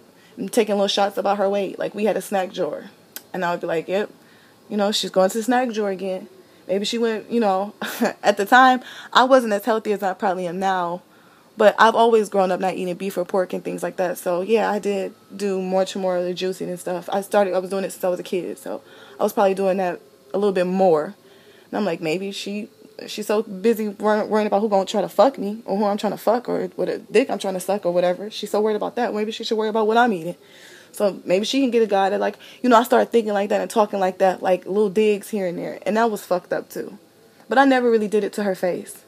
taking 0.50 0.74
little 0.74 0.86
shots 0.86 1.16
about 1.16 1.38
her 1.38 1.48
weight. 1.48 1.78
Like 1.78 1.94
we 1.94 2.04
had 2.04 2.18
a 2.18 2.22
snack 2.22 2.52
drawer, 2.52 2.90
and 3.32 3.44
I 3.44 3.52
would 3.52 3.60
be 3.60 3.66
like, 3.66 3.88
yep, 3.88 4.10
you 4.68 4.76
know, 4.76 4.92
she's 4.92 5.10
going 5.10 5.30
to 5.30 5.38
the 5.38 5.44
snack 5.44 5.72
drawer 5.72 5.90
again. 5.90 6.28
Maybe 6.68 6.84
she 6.84 6.98
went, 6.98 7.30
you 7.30 7.40
know, 7.40 7.74
at 8.22 8.36
the 8.36 8.46
time, 8.46 8.80
I 9.12 9.24
wasn't 9.24 9.52
as 9.52 9.64
healthy 9.64 9.92
as 9.92 10.02
I 10.02 10.14
probably 10.14 10.46
am 10.46 10.58
now. 10.58 11.02
But 11.56 11.74
I've 11.78 11.96
always 11.96 12.28
grown 12.28 12.50
up 12.52 12.60
not 12.60 12.74
eating 12.74 12.94
beef 12.94 13.18
or 13.18 13.24
pork 13.24 13.52
and 13.52 13.62
things 13.62 13.82
like 13.82 13.96
that. 13.96 14.16
So 14.16 14.40
yeah, 14.40 14.70
I 14.70 14.78
did 14.78 15.14
do 15.34 15.60
more 15.60 15.82
of 15.82 16.24
the 16.24 16.32
juicing 16.32 16.68
and 16.68 16.80
stuff. 16.80 17.08
I 17.12 17.20
started, 17.20 17.54
I 17.54 17.58
was 17.58 17.70
doing 17.70 17.84
it 17.84 17.90
since 17.90 18.04
I 18.04 18.08
was 18.08 18.20
a 18.20 18.22
kid. 18.22 18.56
So 18.56 18.82
I 19.18 19.22
was 19.22 19.32
probably 19.32 19.54
doing 19.54 19.76
that 19.78 20.00
a 20.32 20.38
little 20.38 20.54
bit 20.54 20.66
more. 20.66 21.14
And 21.70 21.78
I'm 21.78 21.84
like, 21.84 22.00
maybe 22.00 22.32
she 22.32 22.68
she's 23.06 23.26
so 23.26 23.42
busy 23.42 23.88
worrying 23.88 24.46
about 24.46 24.60
who 24.60 24.68
gonna 24.68 24.84
try 24.84 25.00
to 25.00 25.08
fuck 25.08 25.38
me 25.38 25.62
or 25.64 25.76
who 25.76 25.84
I'm 25.84 25.96
trying 25.96 26.12
to 26.12 26.18
fuck 26.18 26.48
or 26.48 26.66
what 26.76 26.88
a 26.88 26.98
dick 26.98 27.30
I'm 27.30 27.38
trying 27.38 27.54
to 27.54 27.60
suck 27.60 27.84
or 27.84 27.92
whatever. 27.92 28.30
She's 28.30 28.50
so 28.50 28.60
worried 28.60 28.76
about 28.76 28.96
that. 28.96 29.14
Maybe 29.14 29.32
she 29.32 29.44
should 29.44 29.58
worry 29.58 29.68
about 29.68 29.86
what 29.86 29.96
I'm 29.96 30.12
eating. 30.12 30.36
So 30.92 31.20
maybe 31.24 31.44
she 31.44 31.60
can 31.60 31.70
get 31.70 31.82
a 31.82 31.86
guy 31.86 32.10
that 32.10 32.20
like 32.20 32.36
you 32.62 32.68
know 32.68 32.76
I 32.76 32.82
started 32.82 33.10
thinking 33.10 33.32
like 33.32 33.48
that 33.50 33.60
and 33.60 33.70
talking 33.70 34.00
like 34.00 34.18
that 34.18 34.42
like 34.42 34.66
little 34.66 34.90
digs 34.90 35.30
here 35.30 35.46
and 35.46 35.58
there 35.58 35.78
and 35.86 35.96
that 35.96 36.10
was 36.10 36.24
fucked 36.24 36.52
up 36.52 36.68
too. 36.68 36.98
But 37.48 37.58
I 37.58 37.64
never 37.64 37.90
really 37.90 38.08
did 38.08 38.24
it 38.24 38.32
to 38.34 38.44
her 38.44 38.54
face. 38.54 39.04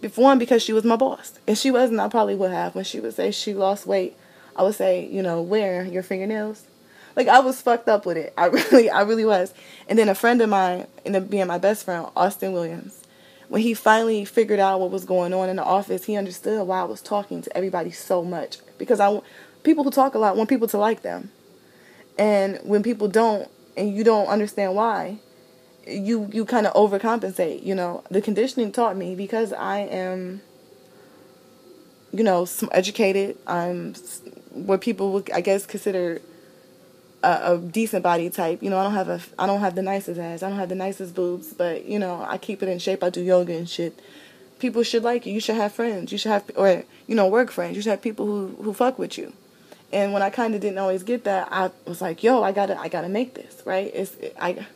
Before 0.00 0.24
one 0.24 0.38
because 0.38 0.62
she 0.62 0.72
was 0.72 0.84
my 0.84 0.96
boss. 0.96 1.38
If 1.46 1.58
she 1.58 1.70
wasn't, 1.70 2.00
I 2.00 2.08
probably 2.08 2.34
would 2.34 2.50
have. 2.50 2.74
When 2.74 2.84
she 2.84 3.00
would 3.00 3.14
say 3.14 3.30
she 3.30 3.54
lost 3.54 3.86
weight, 3.86 4.16
I 4.56 4.62
would 4.62 4.74
say, 4.74 5.06
you 5.06 5.22
know, 5.22 5.40
where 5.40 5.84
your 5.84 6.02
fingernails. 6.02 6.66
Like 7.16 7.28
I 7.28 7.40
was 7.40 7.62
fucked 7.62 7.88
up 7.88 8.04
with 8.04 8.16
it. 8.16 8.34
I 8.36 8.46
really, 8.48 8.90
I 8.90 9.02
really 9.02 9.24
was. 9.24 9.54
And 9.88 9.98
then 9.98 10.08
a 10.08 10.14
friend 10.14 10.42
of 10.42 10.48
mine, 10.48 10.86
ended 11.06 11.22
up 11.22 11.30
being 11.30 11.46
my 11.46 11.58
best 11.58 11.84
friend, 11.84 12.06
Austin 12.16 12.52
Williams. 12.52 13.00
When 13.48 13.62
he 13.62 13.74
finally 13.74 14.24
figured 14.24 14.58
out 14.58 14.80
what 14.80 14.90
was 14.90 15.04
going 15.04 15.32
on 15.32 15.48
in 15.48 15.56
the 15.56 15.64
office, 15.64 16.04
he 16.04 16.16
understood 16.16 16.66
why 16.66 16.80
I 16.80 16.84
was 16.84 17.00
talking 17.00 17.42
to 17.42 17.56
everybody 17.56 17.90
so 17.90 18.24
much 18.24 18.58
because 18.78 19.00
I 19.00 19.20
people 19.64 19.82
who 19.84 19.90
talk 19.90 20.14
a 20.14 20.18
lot 20.18 20.36
want 20.36 20.48
people 20.48 20.68
to 20.68 20.78
like 20.78 21.02
them. 21.02 21.30
And 22.16 22.60
when 22.62 22.82
people 22.82 23.08
don't 23.08 23.50
and 23.76 23.94
you 23.94 24.04
don't 24.04 24.28
understand 24.28 24.76
why, 24.76 25.18
you 25.86 26.30
you 26.32 26.44
kind 26.44 26.66
of 26.66 26.74
overcompensate, 26.74 27.64
you 27.64 27.74
know. 27.74 28.04
The 28.10 28.22
conditioning 28.22 28.70
taught 28.70 28.96
me 28.96 29.16
because 29.16 29.52
I 29.52 29.78
am 29.78 30.42
you 32.14 32.22
know, 32.22 32.46
educated, 32.70 33.36
I'm 33.44 33.94
what 34.52 34.80
people 34.80 35.12
would 35.12 35.32
I 35.32 35.40
guess 35.40 35.66
consider 35.66 36.20
a, 37.24 37.54
a, 37.54 37.58
decent 37.58 38.04
body 38.04 38.30
type. 38.30 38.62
You 38.62 38.70
know, 38.70 38.78
I 38.78 38.84
don't 38.84 38.94
have 38.94 39.08
a 39.08 39.20
I 39.36 39.46
don't 39.46 39.60
have 39.60 39.74
the 39.74 39.82
nicest 39.82 40.20
ass. 40.20 40.44
I 40.44 40.48
don't 40.48 40.58
have 40.58 40.68
the 40.68 40.76
nicest 40.76 41.14
boobs, 41.14 41.52
but 41.52 41.86
you 41.86 41.98
know, 41.98 42.24
I 42.26 42.38
keep 42.38 42.62
it 42.62 42.68
in 42.68 42.78
shape. 42.78 43.02
I 43.02 43.10
do 43.10 43.20
yoga 43.20 43.56
and 43.56 43.68
shit. 43.68 43.98
People 44.60 44.84
should 44.84 45.02
like 45.02 45.26
you. 45.26 45.32
You 45.32 45.40
should 45.40 45.56
have 45.56 45.72
friends. 45.72 46.12
You 46.12 46.18
should 46.18 46.30
have 46.30 46.48
or 46.54 46.84
you 47.08 47.16
know, 47.16 47.26
work 47.26 47.50
friends. 47.50 47.74
You 47.74 47.82
should 47.82 47.90
have 47.90 48.02
people 48.02 48.26
who 48.26 48.62
who 48.62 48.72
fuck 48.72 48.96
with 48.96 49.18
you. 49.18 49.32
And 49.94 50.12
when 50.12 50.22
I 50.22 50.28
kind 50.30 50.56
of 50.56 50.60
didn't 50.60 50.78
always 50.78 51.04
get 51.04 51.22
that, 51.22 51.48
I 51.52 51.70
was 51.86 52.02
like, 52.02 52.24
"Yo, 52.24 52.42
I 52.42 52.50
gotta, 52.50 52.76
I 52.78 52.88
gotta 52.88 53.08
make 53.08 53.34
this 53.34 53.62
right." 53.64 53.92
It's 53.94 54.16
I, 54.40 54.66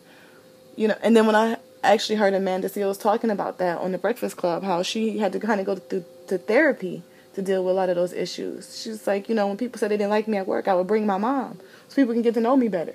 you 0.76 0.86
know. 0.86 0.96
And 1.02 1.16
then 1.16 1.26
when 1.26 1.34
I 1.34 1.56
actually 1.82 2.14
heard 2.16 2.34
Amanda 2.34 2.68
Seales 2.68 3.00
talking 3.00 3.28
about 3.28 3.58
that 3.58 3.78
on 3.78 3.90
the 3.90 3.98
Breakfast 3.98 4.36
Club, 4.36 4.62
how 4.62 4.82
she 4.84 5.18
had 5.18 5.32
to 5.32 5.40
kind 5.40 5.58
of 5.58 5.66
go 5.66 5.74
through 5.74 6.04
to 6.28 6.38
therapy 6.38 7.02
to 7.34 7.42
deal 7.42 7.64
with 7.64 7.72
a 7.72 7.74
lot 7.74 7.88
of 7.88 7.96
those 7.96 8.12
issues. 8.12 8.80
She's 8.80 9.08
like, 9.08 9.28
you 9.28 9.34
know, 9.34 9.48
when 9.48 9.56
people 9.56 9.80
said 9.80 9.90
they 9.90 9.96
didn't 9.96 10.10
like 10.10 10.28
me 10.28 10.38
at 10.38 10.46
work, 10.46 10.68
I 10.68 10.74
would 10.74 10.86
bring 10.86 11.04
my 11.04 11.18
mom 11.18 11.58
so 11.88 11.96
people 11.96 12.14
can 12.14 12.22
get 12.22 12.34
to 12.34 12.40
know 12.40 12.56
me 12.56 12.68
better. 12.68 12.94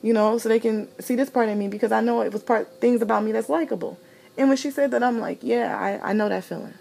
You 0.00 0.14
know, 0.14 0.38
so 0.38 0.48
they 0.48 0.60
can 0.60 0.88
see 1.02 1.16
this 1.16 1.28
part 1.28 1.50
of 1.50 1.58
me 1.58 1.68
because 1.68 1.92
I 1.92 2.00
know 2.00 2.22
it 2.22 2.32
was 2.32 2.42
part 2.42 2.80
things 2.80 3.02
about 3.02 3.24
me 3.24 3.32
that's 3.32 3.50
likable. 3.50 3.98
And 4.38 4.48
when 4.48 4.56
she 4.56 4.70
said 4.70 4.90
that, 4.92 5.02
I'm 5.02 5.20
like, 5.20 5.40
yeah, 5.42 5.78
I, 5.78 6.10
I 6.10 6.12
know 6.14 6.30
that 6.30 6.44
feeling. 6.44 6.74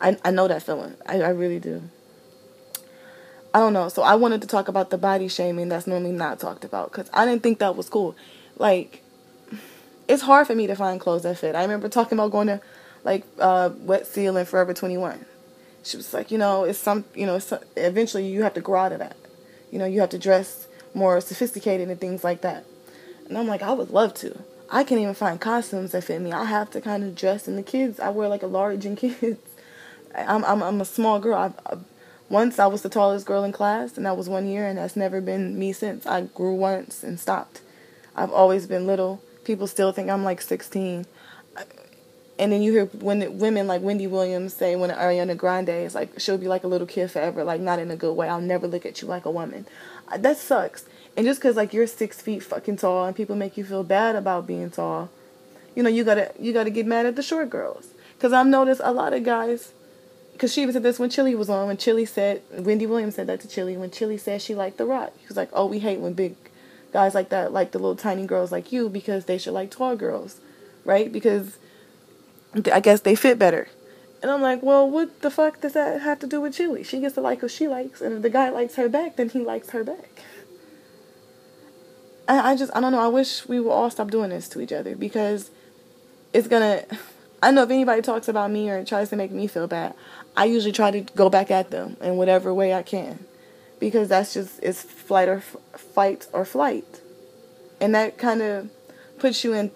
I 0.00 0.16
I 0.24 0.30
know 0.30 0.46
that 0.46 0.62
feeling. 0.62 0.94
I, 1.06 1.22
I 1.22 1.30
really 1.30 1.58
do. 1.58 1.82
I 3.52 3.58
don't 3.58 3.72
know. 3.72 3.88
So 3.88 4.02
I 4.02 4.14
wanted 4.14 4.40
to 4.42 4.46
talk 4.46 4.68
about 4.68 4.90
the 4.90 4.98
body 4.98 5.28
shaming 5.28 5.68
that's 5.68 5.86
normally 5.86 6.12
not 6.12 6.38
talked 6.38 6.64
about 6.64 6.92
because 6.92 7.10
I 7.12 7.24
didn't 7.26 7.42
think 7.42 7.58
that 7.58 7.76
was 7.76 7.88
cool. 7.88 8.14
Like, 8.56 9.02
it's 10.06 10.22
hard 10.22 10.46
for 10.46 10.54
me 10.54 10.66
to 10.66 10.74
find 10.76 11.00
clothes 11.00 11.22
that 11.22 11.38
fit. 11.38 11.54
I 11.54 11.62
remember 11.62 11.88
talking 11.88 12.18
about 12.18 12.30
going 12.30 12.46
to 12.46 12.60
like 13.04 13.24
uh, 13.38 13.70
Wet 13.80 14.06
Seal 14.06 14.36
and 14.36 14.46
Forever 14.46 14.74
21. 14.74 15.24
She 15.82 15.96
was 15.96 16.12
like, 16.12 16.30
you 16.30 16.38
know, 16.38 16.64
it's 16.64 16.78
some, 16.78 17.04
you 17.14 17.26
know, 17.26 17.40
eventually 17.76 18.26
you 18.26 18.42
have 18.42 18.54
to 18.54 18.60
grow 18.60 18.80
out 18.80 18.92
of 18.92 18.98
that. 18.98 19.16
You 19.70 19.78
know, 19.78 19.86
you 19.86 20.00
have 20.00 20.10
to 20.10 20.18
dress 20.18 20.68
more 20.94 21.20
sophisticated 21.20 21.88
and 21.88 22.00
things 22.00 22.22
like 22.22 22.42
that. 22.42 22.64
And 23.28 23.38
I'm 23.38 23.46
like, 23.46 23.62
I 23.62 23.72
would 23.72 23.90
love 23.90 24.14
to. 24.14 24.44
I 24.70 24.84
can't 24.84 25.00
even 25.00 25.14
find 25.14 25.40
costumes 25.40 25.92
that 25.92 26.04
fit 26.04 26.20
me. 26.20 26.32
I 26.32 26.44
have 26.44 26.70
to 26.70 26.80
kind 26.80 27.02
of 27.02 27.16
dress. 27.16 27.48
And 27.48 27.58
the 27.58 27.62
kids, 27.62 27.98
I 27.98 28.10
wear 28.10 28.28
like 28.28 28.42
a 28.42 28.46
large 28.46 28.84
in 28.86 28.94
kids. 28.96 29.38
I'm 30.14 30.44
I'm 30.44 30.60
I'm 30.60 30.80
a 30.80 30.84
small 30.84 31.20
girl. 31.20 31.36
I've, 31.36 31.54
I've 31.64 31.84
once 32.30 32.60
I 32.60 32.66
was 32.68 32.82
the 32.82 32.88
tallest 32.88 33.26
girl 33.26 33.44
in 33.44 33.52
class, 33.52 33.96
and 33.96 34.06
that 34.06 34.16
was 34.16 34.28
one 34.28 34.46
year, 34.46 34.66
and 34.66 34.78
that's 34.78 34.96
never 34.96 35.20
been 35.20 35.58
me 35.58 35.72
since. 35.72 36.06
I 36.06 36.22
grew 36.22 36.54
once 36.54 37.02
and 37.02 37.18
stopped. 37.18 37.60
I've 38.14 38.30
always 38.30 38.66
been 38.66 38.86
little. 38.86 39.20
People 39.44 39.66
still 39.66 39.92
think 39.92 40.08
I'm 40.08 40.24
like 40.24 40.40
16. 40.40 41.06
And 42.38 42.52
then 42.52 42.62
you 42.62 42.72
hear 42.72 42.86
when 42.86 43.38
women 43.38 43.66
like 43.66 43.82
Wendy 43.82 44.06
Williams 44.06 44.54
say 44.54 44.74
when 44.74 44.88
Ariana 44.90 45.36
Grande 45.36 45.68
is 45.68 45.94
like 45.94 46.18
she'll 46.18 46.38
be 46.38 46.48
like 46.48 46.64
a 46.64 46.68
little 46.68 46.86
kid 46.86 47.10
forever, 47.10 47.44
like 47.44 47.60
not 47.60 47.78
in 47.78 47.90
a 47.90 47.96
good 47.96 48.14
way. 48.14 48.30
I'll 48.30 48.40
never 48.40 48.66
look 48.66 48.86
at 48.86 49.02
you 49.02 49.08
like 49.08 49.26
a 49.26 49.30
woman. 49.30 49.66
Uh, 50.08 50.16
that 50.16 50.38
sucks. 50.38 50.86
And 51.18 51.26
just 51.26 51.40
because 51.40 51.56
like 51.56 51.74
you're 51.74 51.86
six 51.86 52.22
feet 52.22 52.42
fucking 52.42 52.78
tall 52.78 53.04
and 53.04 53.14
people 53.14 53.36
make 53.36 53.58
you 53.58 53.64
feel 53.64 53.84
bad 53.84 54.16
about 54.16 54.46
being 54.46 54.70
tall, 54.70 55.10
you 55.74 55.82
know 55.82 55.90
you 55.90 56.02
gotta 56.02 56.32
you 56.38 56.54
gotta 56.54 56.70
get 56.70 56.86
mad 56.86 57.04
at 57.04 57.16
the 57.16 57.22
short 57.22 57.50
girls. 57.50 57.88
Cause 58.18 58.32
I've 58.32 58.46
noticed 58.46 58.80
a 58.84 58.92
lot 58.92 59.12
of 59.12 59.22
guys 59.22 59.72
because 60.40 60.54
she 60.54 60.62
even 60.62 60.72
said 60.72 60.82
this 60.82 60.98
when 60.98 61.10
Chilli 61.10 61.36
was 61.36 61.50
on. 61.50 61.66
When 61.66 61.76
Chilli 61.76 62.08
said, 62.08 62.40
Wendy 62.50 62.86
Williams 62.86 63.16
said 63.16 63.26
that 63.26 63.42
to 63.42 63.46
Chilli. 63.46 63.76
When 63.76 63.90
Chilli 63.90 64.18
said 64.18 64.40
she 64.40 64.54
liked 64.54 64.78
The 64.78 64.86
Rock, 64.86 65.12
he 65.18 65.26
was 65.28 65.36
like, 65.36 65.50
"Oh, 65.52 65.66
we 65.66 65.80
hate 65.80 66.00
when 66.00 66.14
big 66.14 66.34
guys 66.94 67.14
like 67.14 67.28
that 67.28 67.52
like 67.52 67.72
the 67.72 67.78
little 67.78 67.94
tiny 67.94 68.24
girls 68.26 68.50
like 68.50 68.72
you 68.72 68.88
because 68.88 69.26
they 69.26 69.36
should 69.36 69.52
like 69.52 69.70
tall 69.70 69.96
girls, 69.96 70.40
right? 70.82 71.12
Because 71.12 71.58
I 72.72 72.80
guess 72.80 73.02
they 73.02 73.14
fit 73.14 73.38
better." 73.38 73.68
And 74.22 74.30
I'm 74.30 74.40
like, 74.40 74.62
"Well, 74.62 74.88
what 74.88 75.20
the 75.20 75.30
fuck 75.30 75.60
does 75.60 75.74
that 75.74 76.00
have 76.00 76.20
to 76.20 76.26
do 76.26 76.40
with 76.40 76.54
Chilli? 76.54 76.86
She 76.86 77.00
gets 77.00 77.16
to 77.16 77.20
like 77.20 77.40
who 77.40 77.48
she 77.48 77.68
likes, 77.68 78.00
and 78.00 78.14
if 78.14 78.22
the 78.22 78.30
guy 78.30 78.48
likes 78.48 78.76
her 78.76 78.88
back, 78.88 79.16
then 79.16 79.28
he 79.28 79.40
likes 79.40 79.70
her 79.70 79.84
back." 79.84 80.22
I, 82.26 82.52
I 82.52 82.56
just, 82.56 82.74
I 82.74 82.80
don't 82.80 82.92
know. 82.92 83.04
I 83.04 83.08
wish 83.08 83.46
we 83.46 83.60
would 83.60 83.70
all 83.70 83.90
stop 83.90 84.10
doing 84.10 84.30
this 84.30 84.48
to 84.50 84.62
each 84.62 84.72
other 84.72 84.96
because 84.96 85.50
it's 86.32 86.48
gonna. 86.48 86.84
I 87.42 87.50
know 87.50 87.62
if 87.62 87.70
anybody 87.70 88.02
talks 88.02 88.28
about 88.28 88.50
me 88.50 88.68
or 88.68 88.84
tries 88.84 89.08
to 89.10 89.16
make 89.16 89.30
me 89.30 89.46
feel 89.46 89.66
bad, 89.66 89.94
I 90.36 90.44
usually 90.44 90.72
try 90.72 90.90
to 90.90 91.00
go 91.14 91.28
back 91.28 91.50
at 91.50 91.70
them 91.70 91.96
in 92.00 92.16
whatever 92.16 92.54
way 92.54 92.72
I 92.72 92.82
can, 92.82 93.24
because 93.78 94.08
that's 94.08 94.34
just 94.34 94.60
it's 94.62 94.82
flight 94.82 95.28
or 95.28 95.40
fight 95.40 96.26
or 96.32 96.44
flight. 96.44 97.00
and 97.80 97.94
that 97.94 98.18
kind 98.18 98.42
of 98.42 98.70
puts 99.18 99.42
you 99.42 99.54
in 99.54 99.70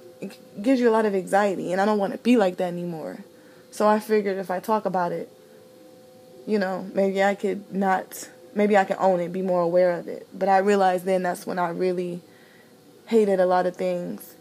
gives 0.63 0.81
you 0.81 0.89
a 0.89 0.93
lot 0.93 1.05
of 1.05 1.15
anxiety 1.15 1.73
and 1.73 1.81
I 1.81 1.85
don't 1.85 1.99
want 1.99 2.13
to 2.13 2.19
be 2.19 2.37
like 2.37 2.57
that 2.59 2.69
anymore. 2.69 3.25
So 3.71 3.89
I 3.89 3.99
figured 3.99 4.39
if 4.39 4.51
I 4.51 4.61
talk 4.61 4.85
about 4.85 5.13
it, 5.13 5.29
you 6.47 6.59
know, 6.59 6.87
maybe 6.95 7.23
I 7.23 7.35
could 7.35 7.75
not 7.75 8.29
maybe 8.55 8.77
I 8.77 8.85
can 8.85 8.97
own 9.01 9.21
it, 9.21 9.33
be 9.33 9.43
more 9.43 9.61
aware 9.61 9.93
of 9.93 10.07
it. 10.07 10.29
But 10.33 10.49
I 10.49 10.59
realized 10.59 11.05
then 11.05 11.23
that's 11.23 11.47
when 11.47 11.59
I 11.59 11.71
really 11.71 12.21
hated 13.07 13.41
a 13.41 13.47
lot 13.47 13.67
of 13.67 13.77
things. 13.77 14.34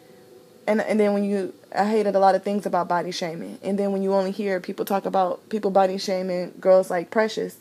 And 0.68 0.82
and 0.82 1.00
then 1.00 1.14
when 1.14 1.24
you 1.24 1.54
I 1.76 1.86
hated 1.86 2.16
a 2.16 2.20
lot 2.20 2.36
of 2.36 2.44
things 2.44 2.66
about 2.66 2.88
body 2.88 3.12
shaming. 3.12 3.60
And 3.64 3.78
then 3.78 3.92
when 3.92 4.04
you 4.04 4.14
only 4.14 4.32
hear 4.32 4.60
people 4.60 4.86
talk 4.86 5.06
about 5.06 5.48
people 5.50 5.72
body 5.72 5.98
shaming 5.98 6.54
girls 6.60 6.90
like 6.90 7.10
Precious, 7.10 7.58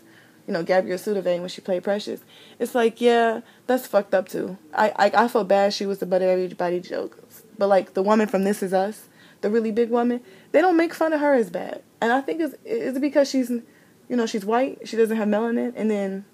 you 0.46 0.52
know, 0.52 0.62
Gabrielle 0.62 0.98
Sidibe 0.98 1.40
when 1.40 1.48
she 1.48 1.60
played 1.60 1.82
Precious, 1.82 2.20
it's 2.58 2.74
like, 2.74 3.00
yeah, 3.00 3.40
that's 3.66 3.86
fucked 3.86 4.14
up 4.14 4.28
too. 4.28 4.58
I, 4.74 4.90
I 4.96 5.24
I 5.24 5.28
felt 5.28 5.48
bad 5.48 5.72
she 5.72 5.86
was 5.86 5.98
the 5.98 6.06
butt 6.06 6.22
of 6.22 6.28
everybody's 6.28 6.88
jokes. 6.88 7.42
But 7.58 7.68
like 7.68 7.94
the 7.94 8.02
woman 8.02 8.28
from 8.28 8.44
This 8.44 8.62
Is 8.62 8.72
Us, 8.72 9.08
the 9.40 9.50
really 9.50 9.70
big 9.70 9.90
woman, 9.90 10.20
they 10.52 10.60
don't 10.60 10.76
make 10.76 10.94
fun 10.94 11.12
of 11.12 11.20
her 11.20 11.34
as 11.34 11.50
bad. 11.50 11.82
And 12.00 12.12
I 12.12 12.20
think 12.20 12.40
it's 12.40 12.54
it's 12.64 12.98
because 12.98 13.28
she's 13.28 13.50
you 13.50 14.16
know, 14.16 14.26
she's 14.26 14.44
white, 14.44 14.86
she 14.86 14.96
doesn't 14.96 15.16
have 15.16 15.28
melanin, 15.28 15.72
and 15.74 15.90
then 15.90 16.24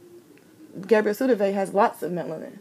Gabrielle 0.86 1.14
Sidibe 1.14 1.54
has 1.54 1.72
lots 1.72 2.02
of 2.02 2.10
melanin. 2.10 2.58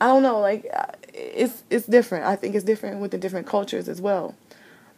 I 0.00 0.06
don't 0.06 0.22
know, 0.22 0.40
like 0.40 0.66
uh, 0.72 0.92
it's 1.12 1.64
it's 1.70 1.86
different. 1.86 2.24
I 2.24 2.36
think 2.36 2.54
it's 2.54 2.64
different 2.64 3.00
with 3.00 3.10
the 3.10 3.18
different 3.18 3.46
cultures 3.46 3.88
as 3.88 4.00
well. 4.00 4.34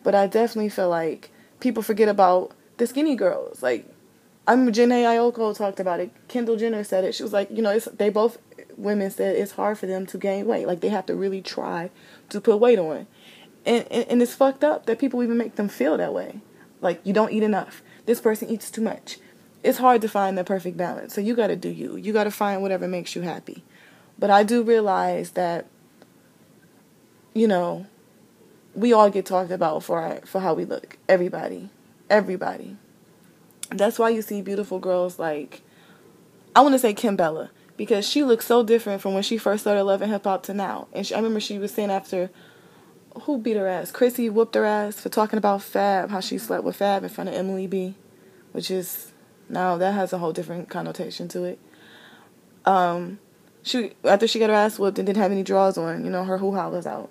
But 0.02 0.14
I 0.14 0.26
definitely 0.26 0.70
feel 0.70 0.88
like 0.88 1.30
people 1.60 1.82
forget 1.82 2.08
about 2.08 2.52
the 2.76 2.86
skinny 2.86 3.16
girls. 3.16 3.62
Like 3.62 3.86
I'm 4.46 4.66
Jhené 4.72 5.04
Aiko 5.04 5.56
talked 5.56 5.80
about 5.80 6.00
it. 6.00 6.10
Kendall 6.28 6.56
Jenner 6.56 6.84
said 6.84 7.04
it. 7.04 7.14
She 7.14 7.22
was 7.22 7.32
like, 7.32 7.50
you 7.50 7.62
know, 7.62 7.78
they 7.78 8.08
both 8.08 8.38
women 8.76 9.10
said 9.10 9.36
it's 9.36 9.52
hard 9.52 9.78
for 9.78 9.86
them 9.86 10.06
to 10.06 10.18
gain 10.18 10.46
weight. 10.46 10.66
Like 10.66 10.80
they 10.80 10.88
have 10.88 11.06
to 11.06 11.14
really 11.14 11.40
try 11.42 11.90
to 12.30 12.40
put 12.40 12.58
weight 12.58 12.78
on. 12.78 13.06
And, 13.64 13.86
and 13.90 14.06
and 14.08 14.22
it's 14.22 14.34
fucked 14.34 14.64
up 14.64 14.86
that 14.86 14.98
people 14.98 15.22
even 15.22 15.36
make 15.38 15.56
them 15.56 15.68
feel 15.68 15.96
that 15.96 16.12
way. 16.12 16.40
Like 16.80 17.00
you 17.04 17.12
don't 17.12 17.32
eat 17.32 17.42
enough. 17.42 17.82
This 18.06 18.20
person 18.20 18.48
eats 18.48 18.70
too 18.70 18.82
much. 18.82 19.18
It's 19.62 19.78
hard 19.78 20.00
to 20.00 20.08
find 20.08 20.38
the 20.38 20.44
perfect 20.44 20.76
balance. 20.76 21.14
So 21.14 21.20
you 21.20 21.36
got 21.36 21.48
to 21.48 21.56
do 21.56 21.68
you. 21.68 21.96
You 21.96 22.12
got 22.12 22.24
to 22.24 22.30
find 22.30 22.62
whatever 22.62 22.88
makes 22.88 23.14
you 23.14 23.22
happy. 23.22 23.62
But 24.20 24.30
I 24.30 24.44
do 24.44 24.62
realize 24.62 25.32
that 25.32 25.66
you 27.34 27.46
know, 27.46 27.86
we 28.74 28.92
all 28.92 29.10
get 29.10 29.26
talked 29.26 29.50
about 29.50 29.82
for 29.82 30.00
our, 30.00 30.20
for 30.22 30.40
how 30.40 30.54
we 30.54 30.64
look. 30.64 30.96
Everybody, 31.08 31.70
everybody. 32.08 32.76
That's 33.70 33.98
why 33.98 34.10
you 34.10 34.22
see 34.22 34.42
beautiful 34.42 34.78
girls 34.78 35.18
like 35.18 35.62
I 36.54 36.60
want 36.62 36.74
to 36.74 36.78
say 36.78 36.92
Kimbella 36.92 37.50
because 37.76 38.08
she 38.08 38.24
looks 38.24 38.46
so 38.46 38.64
different 38.64 39.00
from 39.00 39.14
when 39.14 39.22
she 39.22 39.38
first 39.38 39.62
started 39.62 39.84
loving 39.84 40.08
hip 40.08 40.24
hop 40.24 40.42
to 40.44 40.54
now. 40.54 40.88
And 40.92 41.06
she, 41.06 41.14
I 41.14 41.18
remember 41.18 41.40
she 41.40 41.58
was 41.58 41.72
saying 41.72 41.90
after 41.90 42.30
who 43.22 43.38
beat 43.38 43.56
her 43.56 43.66
ass? 43.66 43.90
Chrissy 43.90 44.28
whooped 44.28 44.54
her 44.54 44.64
ass 44.64 45.00
for 45.00 45.08
talking 45.08 45.36
about 45.36 45.62
Fab, 45.62 46.10
how 46.10 46.20
she 46.20 46.38
slept 46.38 46.64
with 46.64 46.76
Fab 46.76 47.02
in 47.02 47.08
front 47.08 47.30
of 47.30 47.36
Emily 47.36 47.66
B, 47.66 47.94
which 48.52 48.70
is 48.70 49.12
now 49.48 49.76
that 49.76 49.92
has 49.92 50.12
a 50.12 50.18
whole 50.18 50.32
different 50.32 50.68
connotation 50.68 51.28
to 51.28 51.44
it. 51.44 51.58
Um, 52.64 53.18
she 53.62 53.92
after 54.04 54.26
she 54.26 54.38
got 54.38 54.50
her 54.50 54.56
ass 54.56 54.78
whooped 54.78 54.98
and 54.98 55.06
didn't 55.06 55.22
have 55.22 55.32
any 55.32 55.42
drawers 55.42 55.76
on, 55.78 56.04
you 56.04 56.10
know, 56.10 56.24
her 56.24 56.38
hoo 56.38 56.54
ha 56.54 56.68
was 56.68 56.86
out 56.86 57.10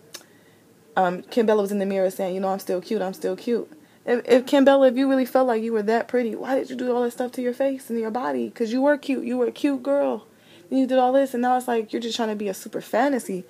um, 0.99 1.21
Kimbella 1.23 1.61
was 1.61 1.71
in 1.71 1.79
the 1.79 1.85
mirror 1.85 2.09
saying, 2.09 2.35
you 2.35 2.41
know, 2.41 2.49
I'm 2.49 2.59
still 2.59 2.81
cute, 2.81 3.01
I'm 3.01 3.13
still 3.13 3.37
cute. 3.37 3.71
If, 4.05 4.27
if 4.27 4.45
Kimbella, 4.45 4.89
if 4.89 4.97
you 4.97 5.09
really 5.09 5.25
felt 5.25 5.47
like 5.47 5.63
you 5.63 5.71
were 5.71 5.83
that 5.83 6.09
pretty, 6.09 6.35
why 6.35 6.55
did 6.55 6.69
you 6.69 6.75
do 6.75 6.93
all 6.93 7.03
that 7.03 7.11
stuff 7.11 7.31
to 7.33 7.41
your 7.41 7.53
face 7.53 7.89
and 7.89 7.99
your 7.99 8.11
body? 8.11 8.49
Because 8.49 8.73
you 8.73 8.81
were 8.81 8.97
cute, 8.97 9.25
you 9.25 9.37
were 9.37 9.47
a 9.47 9.51
cute 9.51 9.81
girl. 9.81 10.25
And 10.69 10.77
you 10.77 10.85
did 10.85 10.97
all 10.97 11.13
this, 11.13 11.33
and 11.33 11.41
now 11.41 11.57
it's 11.57 11.67
like 11.67 11.93
you're 11.93 12.01
just 12.01 12.15
trying 12.15 12.29
to 12.29 12.35
be 12.35 12.49
a 12.49 12.53
super 12.53 12.81
fantasy. 12.81 13.45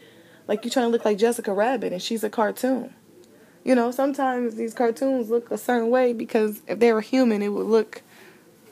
Like 0.47 0.63
you're 0.63 0.71
trying 0.71 0.85
to 0.85 0.91
look 0.91 1.05
like 1.05 1.17
Jessica 1.17 1.51
Rabbit, 1.51 1.91
and 1.91 2.01
she's 2.01 2.23
a 2.23 2.29
cartoon. 2.29 2.93
You 3.63 3.75
know, 3.75 3.91
sometimes 3.91 4.55
these 4.55 4.73
cartoons 4.73 5.29
look 5.29 5.51
a 5.51 5.57
certain 5.57 5.89
way 5.89 6.13
because 6.13 6.62
if 6.67 6.79
they 6.79 6.93
were 6.93 7.01
human, 7.01 7.41
it 7.41 7.49
would 7.49 7.65
look 7.65 8.03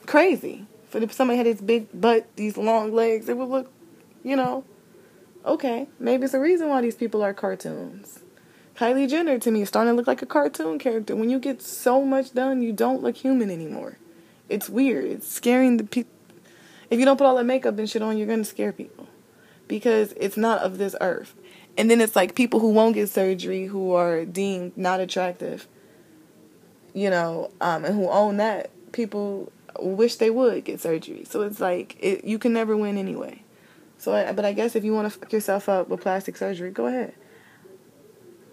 crazy. 0.05 0.65
But 0.91 1.03
if 1.03 1.11
somebody 1.11 1.37
had 1.37 1.45
this 1.47 1.61
big 1.61 1.87
butt, 1.93 2.27
these 2.37 2.57
long 2.57 2.93
legs, 2.93 3.27
it 3.27 3.37
would 3.37 3.49
look, 3.49 3.69
you 4.27 4.35
know, 4.35 4.65
okay. 5.45 5.87
Maybe 5.99 6.25
it's 6.25 6.33
a 6.33 6.39
reason 6.39 6.67
why 6.67 6.81
these 6.81 6.95
people 6.95 7.23
are 7.23 7.33
cartoons. 7.33 8.19
Kylie 8.75 9.09
Jenner 9.09 9.39
to 9.39 9.51
me 9.51 9.61
is 9.61 9.69
starting 9.69 9.93
to 9.93 9.95
look 9.95 10.05
like 10.05 10.21
a 10.21 10.25
cartoon 10.25 10.77
character. 10.77 11.15
When 11.15 11.29
you 11.29 11.39
get 11.39 11.61
so 11.61 12.03
much 12.03 12.33
done, 12.33 12.61
you 12.61 12.73
don't 12.73 13.01
look 13.01 13.15
human 13.15 13.49
anymore. 13.49 13.97
It's 14.49 14.69
weird. 14.69 15.05
It's 15.05 15.27
scaring 15.27 15.77
the 15.77 15.85
people. 15.85 16.11
If 16.89 16.99
you 16.99 17.05
don't 17.05 17.17
put 17.17 17.25
all 17.25 17.35
that 17.37 17.45
makeup 17.45 17.79
and 17.79 17.89
shit 17.89 18.01
on, 18.01 18.17
you're 18.17 18.27
going 18.27 18.39
to 18.39 18.45
scare 18.45 18.73
people 18.73 19.07
because 19.67 20.13
it's 20.17 20.37
not 20.37 20.61
of 20.61 20.77
this 20.77 20.95
earth. 20.99 21.33
And 21.77 21.89
then 21.89 22.01
it's 22.01 22.15
like 22.15 22.35
people 22.35 22.59
who 22.59 22.69
won't 22.69 22.95
get 22.95 23.09
surgery 23.09 23.65
who 23.65 23.93
are 23.93 24.25
deemed 24.25 24.77
not 24.77 24.99
attractive, 24.99 25.67
you 26.93 27.09
know, 27.09 27.51
um, 27.61 27.85
and 27.85 27.95
who 27.95 28.09
own 28.09 28.37
that. 28.37 28.71
People 28.91 29.51
wish 29.79 30.15
they 30.15 30.29
would 30.29 30.65
get 30.65 30.81
surgery. 30.81 31.23
So 31.23 31.41
it's 31.41 31.59
like 31.59 31.97
it, 31.99 32.25
you 32.25 32.37
can 32.39 32.53
never 32.53 32.75
win 32.75 32.97
anyway. 32.97 33.43
So, 33.97 34.13
I, 34.13 34.31
but 34.31 34.45
I 34.45 34.53
guess 34.53 34.75
if 34.75 34.83
you 34.83 34.93
want 34.93 35.11
to 35.11 35.19
fuck 35.19 35.33
yourself 35.33 35.67
up 35.69 35.87
with 35.89 36.01
plastic 36.01 36.37
surgery, 36.37 36.71
go 36.71 36.85
ahead. 36.87 37.13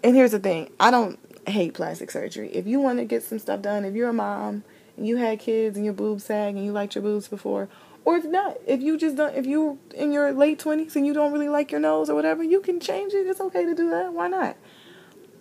And 0.03 0.15
here's 0.15 0.31
the 0.31 0.39
thing 0.39 0.71
I 0.79 0.91
don't 0.91 1.19
hate 1.47 1.73
plastic 1.73 2.11
surgery. 2.11 2.49
If 2.53 2.67
you 2.67 2.79
want 2.79 2.99
to 2.99 3.05
get 3.05 3.23
some 3.23 3.39
stuff 3.39 3.61
done, 3.61 3.85
if 3.85 3.93
you're 3.93 4.09
a 4.09 4.13
mom 4.13 4.63
and 4.97 5.07
you 5.07 5.17
had 5.17 5.39
kids 5.39 5.77
and 5.77 5.85
your 5.85 5.93
boobs 5.93 6.25
sag 6.25 6.55
and 6.55 6.65
you 6.65 6.71
liked 6.71 6.95
your 6.95 7.03
boobs 7.03 7.27
before, 7.27 7.69
or 8.03 8.17
if 8.17 8.25
not, 8.25 8.57
if 8.67 8.81
you 8.81 8.97
just 8.97 9.15
don't, 9.15 9.35
if 9.35 9.45
you 9.45 9.79
in 9.95 10.11
your 10.11 10.31
late 10.31 10.59
20s 10.59 10.95
and 10.95 11.05
you 11.07 11.13
don't 11.13 11.33
really 11.33 11.49
like 11.49 11.71
your 11.71 11.81
nose 11.81 12.09
or 12.09 12.15
whatever, 12.15 12.43
you 12.43 12.61
can 12.61 12.79
change 12.79 13.13
it. 13.13 13.27
It's 13.27 13.41
okay 13.41 13.65
to 13.65 13.73
do 13.73 13.89
that. 13.89 14.13
Why 14.13 14.27
not? 14.27 14.57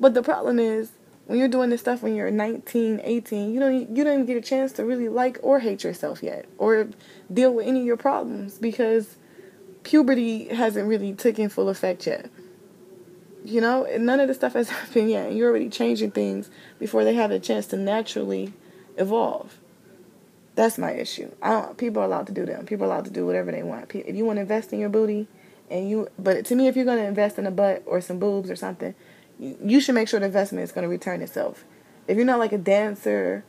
But 0.00 0.14
the 0.14 0.22
problem 0.22 0.58
is, 0.58 0.92
when 1.26 1.38
you're 1.38 1.48
doing 1.48 1.70
this 1.70 1.80
stuff 1.80 2.02
when 2.02 2.14
you're 2.14 2.30
19, 2.30 3.00
18, 3.02 3.52
you 3.52 3.60
don't 3.60 3.96
you 3.96 4.04
don't 4.04 4.14
even 4.14 4.26
get 4.26 4.36
a 4.36 4.42
chance 4.42 4.72
to 4.72 4.84
really 4.84 5.08
like 5.08 5.38
or 5.42 5.60
hate 5.60 5.84
yourself 5.84 6.22
yet 6.22 6.46
or 6.58 6.88
deal 7.32 7.54
with 7.54 7.66
any 7.66 7.80
of 7.80 7.86
your 7.86 7.96
problems 7.96 8.58
because 8.58 9.16
puberty 9.84 10.48
hasn't 10.48 10.88
really 10.88 11.12
taken 11.12 11.48
full 11.48 11.68
effect 11.68 12.06
yet. 12.06 12.30
You 13.44 13.60
know, 13.60 13.86
none 13.98 14.20
of 14.20 14.28
this 14.28 14.38
stuff 14.38 14.54
has 14.54 14.68
happened 14.70 15.10
yet. 15.10 15.28
And 15.28 15.38
you're 15.38 15.50
already 15.50 15.68
changing 15.68 16.10
things 16.10 16.50
before 16.78 17.04
they 17.04 17.14
have 17.14 17.30
a 17.30 17.38
chance 17.38 17.66
to 17.68 17.76
naturally 17.76 18.52
evolve. 18.96 19.58
That's 20.56 20.78
my 20.78 20.92
issue. 20.92 21.30
I 21.42 21.50
don't. 21.50 21.76
People 21.76 22.02
are 22.02 22.06
allowed 22.06 22.28
to 22.28 22.32
do 22.32 22.46
them. 22.46 22.64
People 22.64 22.84
are 22.84 22.88
allowed 22.88 23.04
to 23.06 23.10
do 23.10 23.26
whatever 23.26 23.50
they 23.50 23.62
want. 23.62 23.92
If 23.94 24.14
you 24.14 24.24
want 24.24 24.36
to 24.36 24.42
invest 24.42 24.72
in 24.72 24.78
your 24.78 24.88
booty, 24.88 25.26
and 25.70 25.88
you, 25.88 26.08
but 26.18 26.44
to 26.46 26.54
me, 26.54 26.68
if 26.68 26.76
you're 26.76 26.84
going 26.84 26.98
to 26.98 27.06
invest 27.06 27.38
in 27.38 27.46
a 27.46 27.50
butt 27.50 27.82
or 27.86 28.00
some 28.00 28.18
boobs 28.18 28.50
or 28.50 28.56
something, 28.56 28.94
you, 29.38 29.56
you 29.64 29.80
should 29.80 29.94
make 29.94 30.08
sure 30.08 30.20
the 30.20 30.26
investment 30.26 30.62
is 30.62 30.72
going 30.72 30.82
to 30.82 30.88
return 30.88 31.22
itself. 31.22 31.64
If 32.06 32.16
you're 32.16 32.26
not 32.26 32.38
like 32.38 32.52
a 32.52 32.58
dancer 32.58 33.44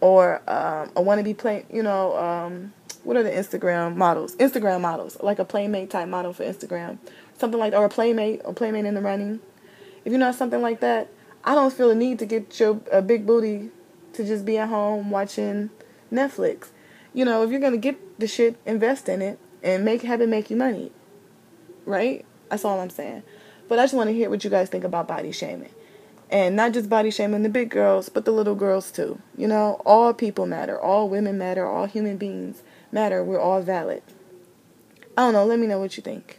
or 0.00 0.36
um, 0.48 0.90
a 0.96 1.02
wannabe 1.02 1.36
play, 1.36 1.64
you 1.72 1.82
know, 1.82 2.16
um, 2.16 2.72
what 3.04 3.16
are 3.16 3.22
the 3.22 3.30
Instagram 3.30 3.96
models? 3.96 4.36
Instagram 4.36 4.80
models, 4.80 5.16
like 5.20 5.38
a 5.38 5.44
playmate 5.44 5.90
type 5.90 6.08
model 6.08 6.32
for 6.32 6.44
Instagram, 6.44 6.98
something 7.38 7.58
like 7.58 7.72
or 7.72 7.84
a 7.84 7.88
playmate 7.88 8.42
or 8.44 8.52
playmate 8.52 8.84
in 8.84 8.94
the 8.94 9.00
running. 9.00 9.40
If 10.04 10.12
you're 10.12 10.18
not 10.18 10.34
something 10.34 10.62
like 10.62 10.80
that, 10.80 11.08
I 11.44 11.54
don't 11.54 11.72
feel 11.72 11.88
the 11.88 11.94
need 11.94 12.18
to 12.18 12.26
get 12.26 12.58
your 12.58 12.80
a 12.92 13.02
big 13.02 13.26
booty 13.26 13.70
to 14.14 14.24
just 14.24 14.44
be 14.44 14.58
at 14.58 14.68
home 14.68 15.10
watching 15.10 15.70
Netflix. 16.12 16.68
You 17.14 17.24
know, 17.24 17.42
if 17.42 17.50
you're 17.50 17.60
gonna 17.60 17.76
get 17.76 18.18
the 18.18 18.26
shit, 18.26 18.56
invest 18.66 19.08
in 19.08 19.22
it 19.22 19.38
and 19.62 19.84
make 19.84 20.02
have 20.02 20.20
it 20.20 20.28
make 20.28 20.50
you 20.50 20.56
money. 20.56 20.92
Right? 21.86 22.24
That's 22.50 22.64
all 22.64 22.80
I'm 22.80 22.90
saying. 22.90 23.22
But 23.68 23.78
I 23.78 23.82
just 23.82 23.94
want 23.94 24.08
to 24.08 24.14
hear 24.14 24.30
what 24.30 24.44
you 24.44 24.50
guys 24.50 24.68
think 24.68 24.84
about 24.84 25.08
body 25.08 25.32
shaming. 25.32 25.70
And 26.30 26.54
not 26.56 26.72
just 26.72 26.90
body 26.90 27.10
shaming 27.10 27.42
the 27.42 27.48
big 27.48 27.70
girls, 27.70 28.08
but 28.08 28.24
the 28.24 28.32
little 28.32 28.54
girls 28.54 28.90
too. 28.90 29.20
You 29.36 29.48
know, 29.48 29.80
all 29.86 30.12
people 30.12 30.46
matter. 30.46 30.78
All 30.78 31.08
women 31.08 31.38
matter. 31.38 31.66
All 31.66 31.86
human 31.86 32.18
beings 32.18 32.62
matter. 32.92 33.24
We're 33.24 33.40
all 33.40 33.62
valid. 33.62 34.02
I 35.16 35.22
don't 35.22 35.32
know. 35.32 35.46
Let 35.46 35.58
me 35.58 35.66
know 35.66 35.78
what 35.78 35.96
you 35.96 36.02
think. 36.02 36.38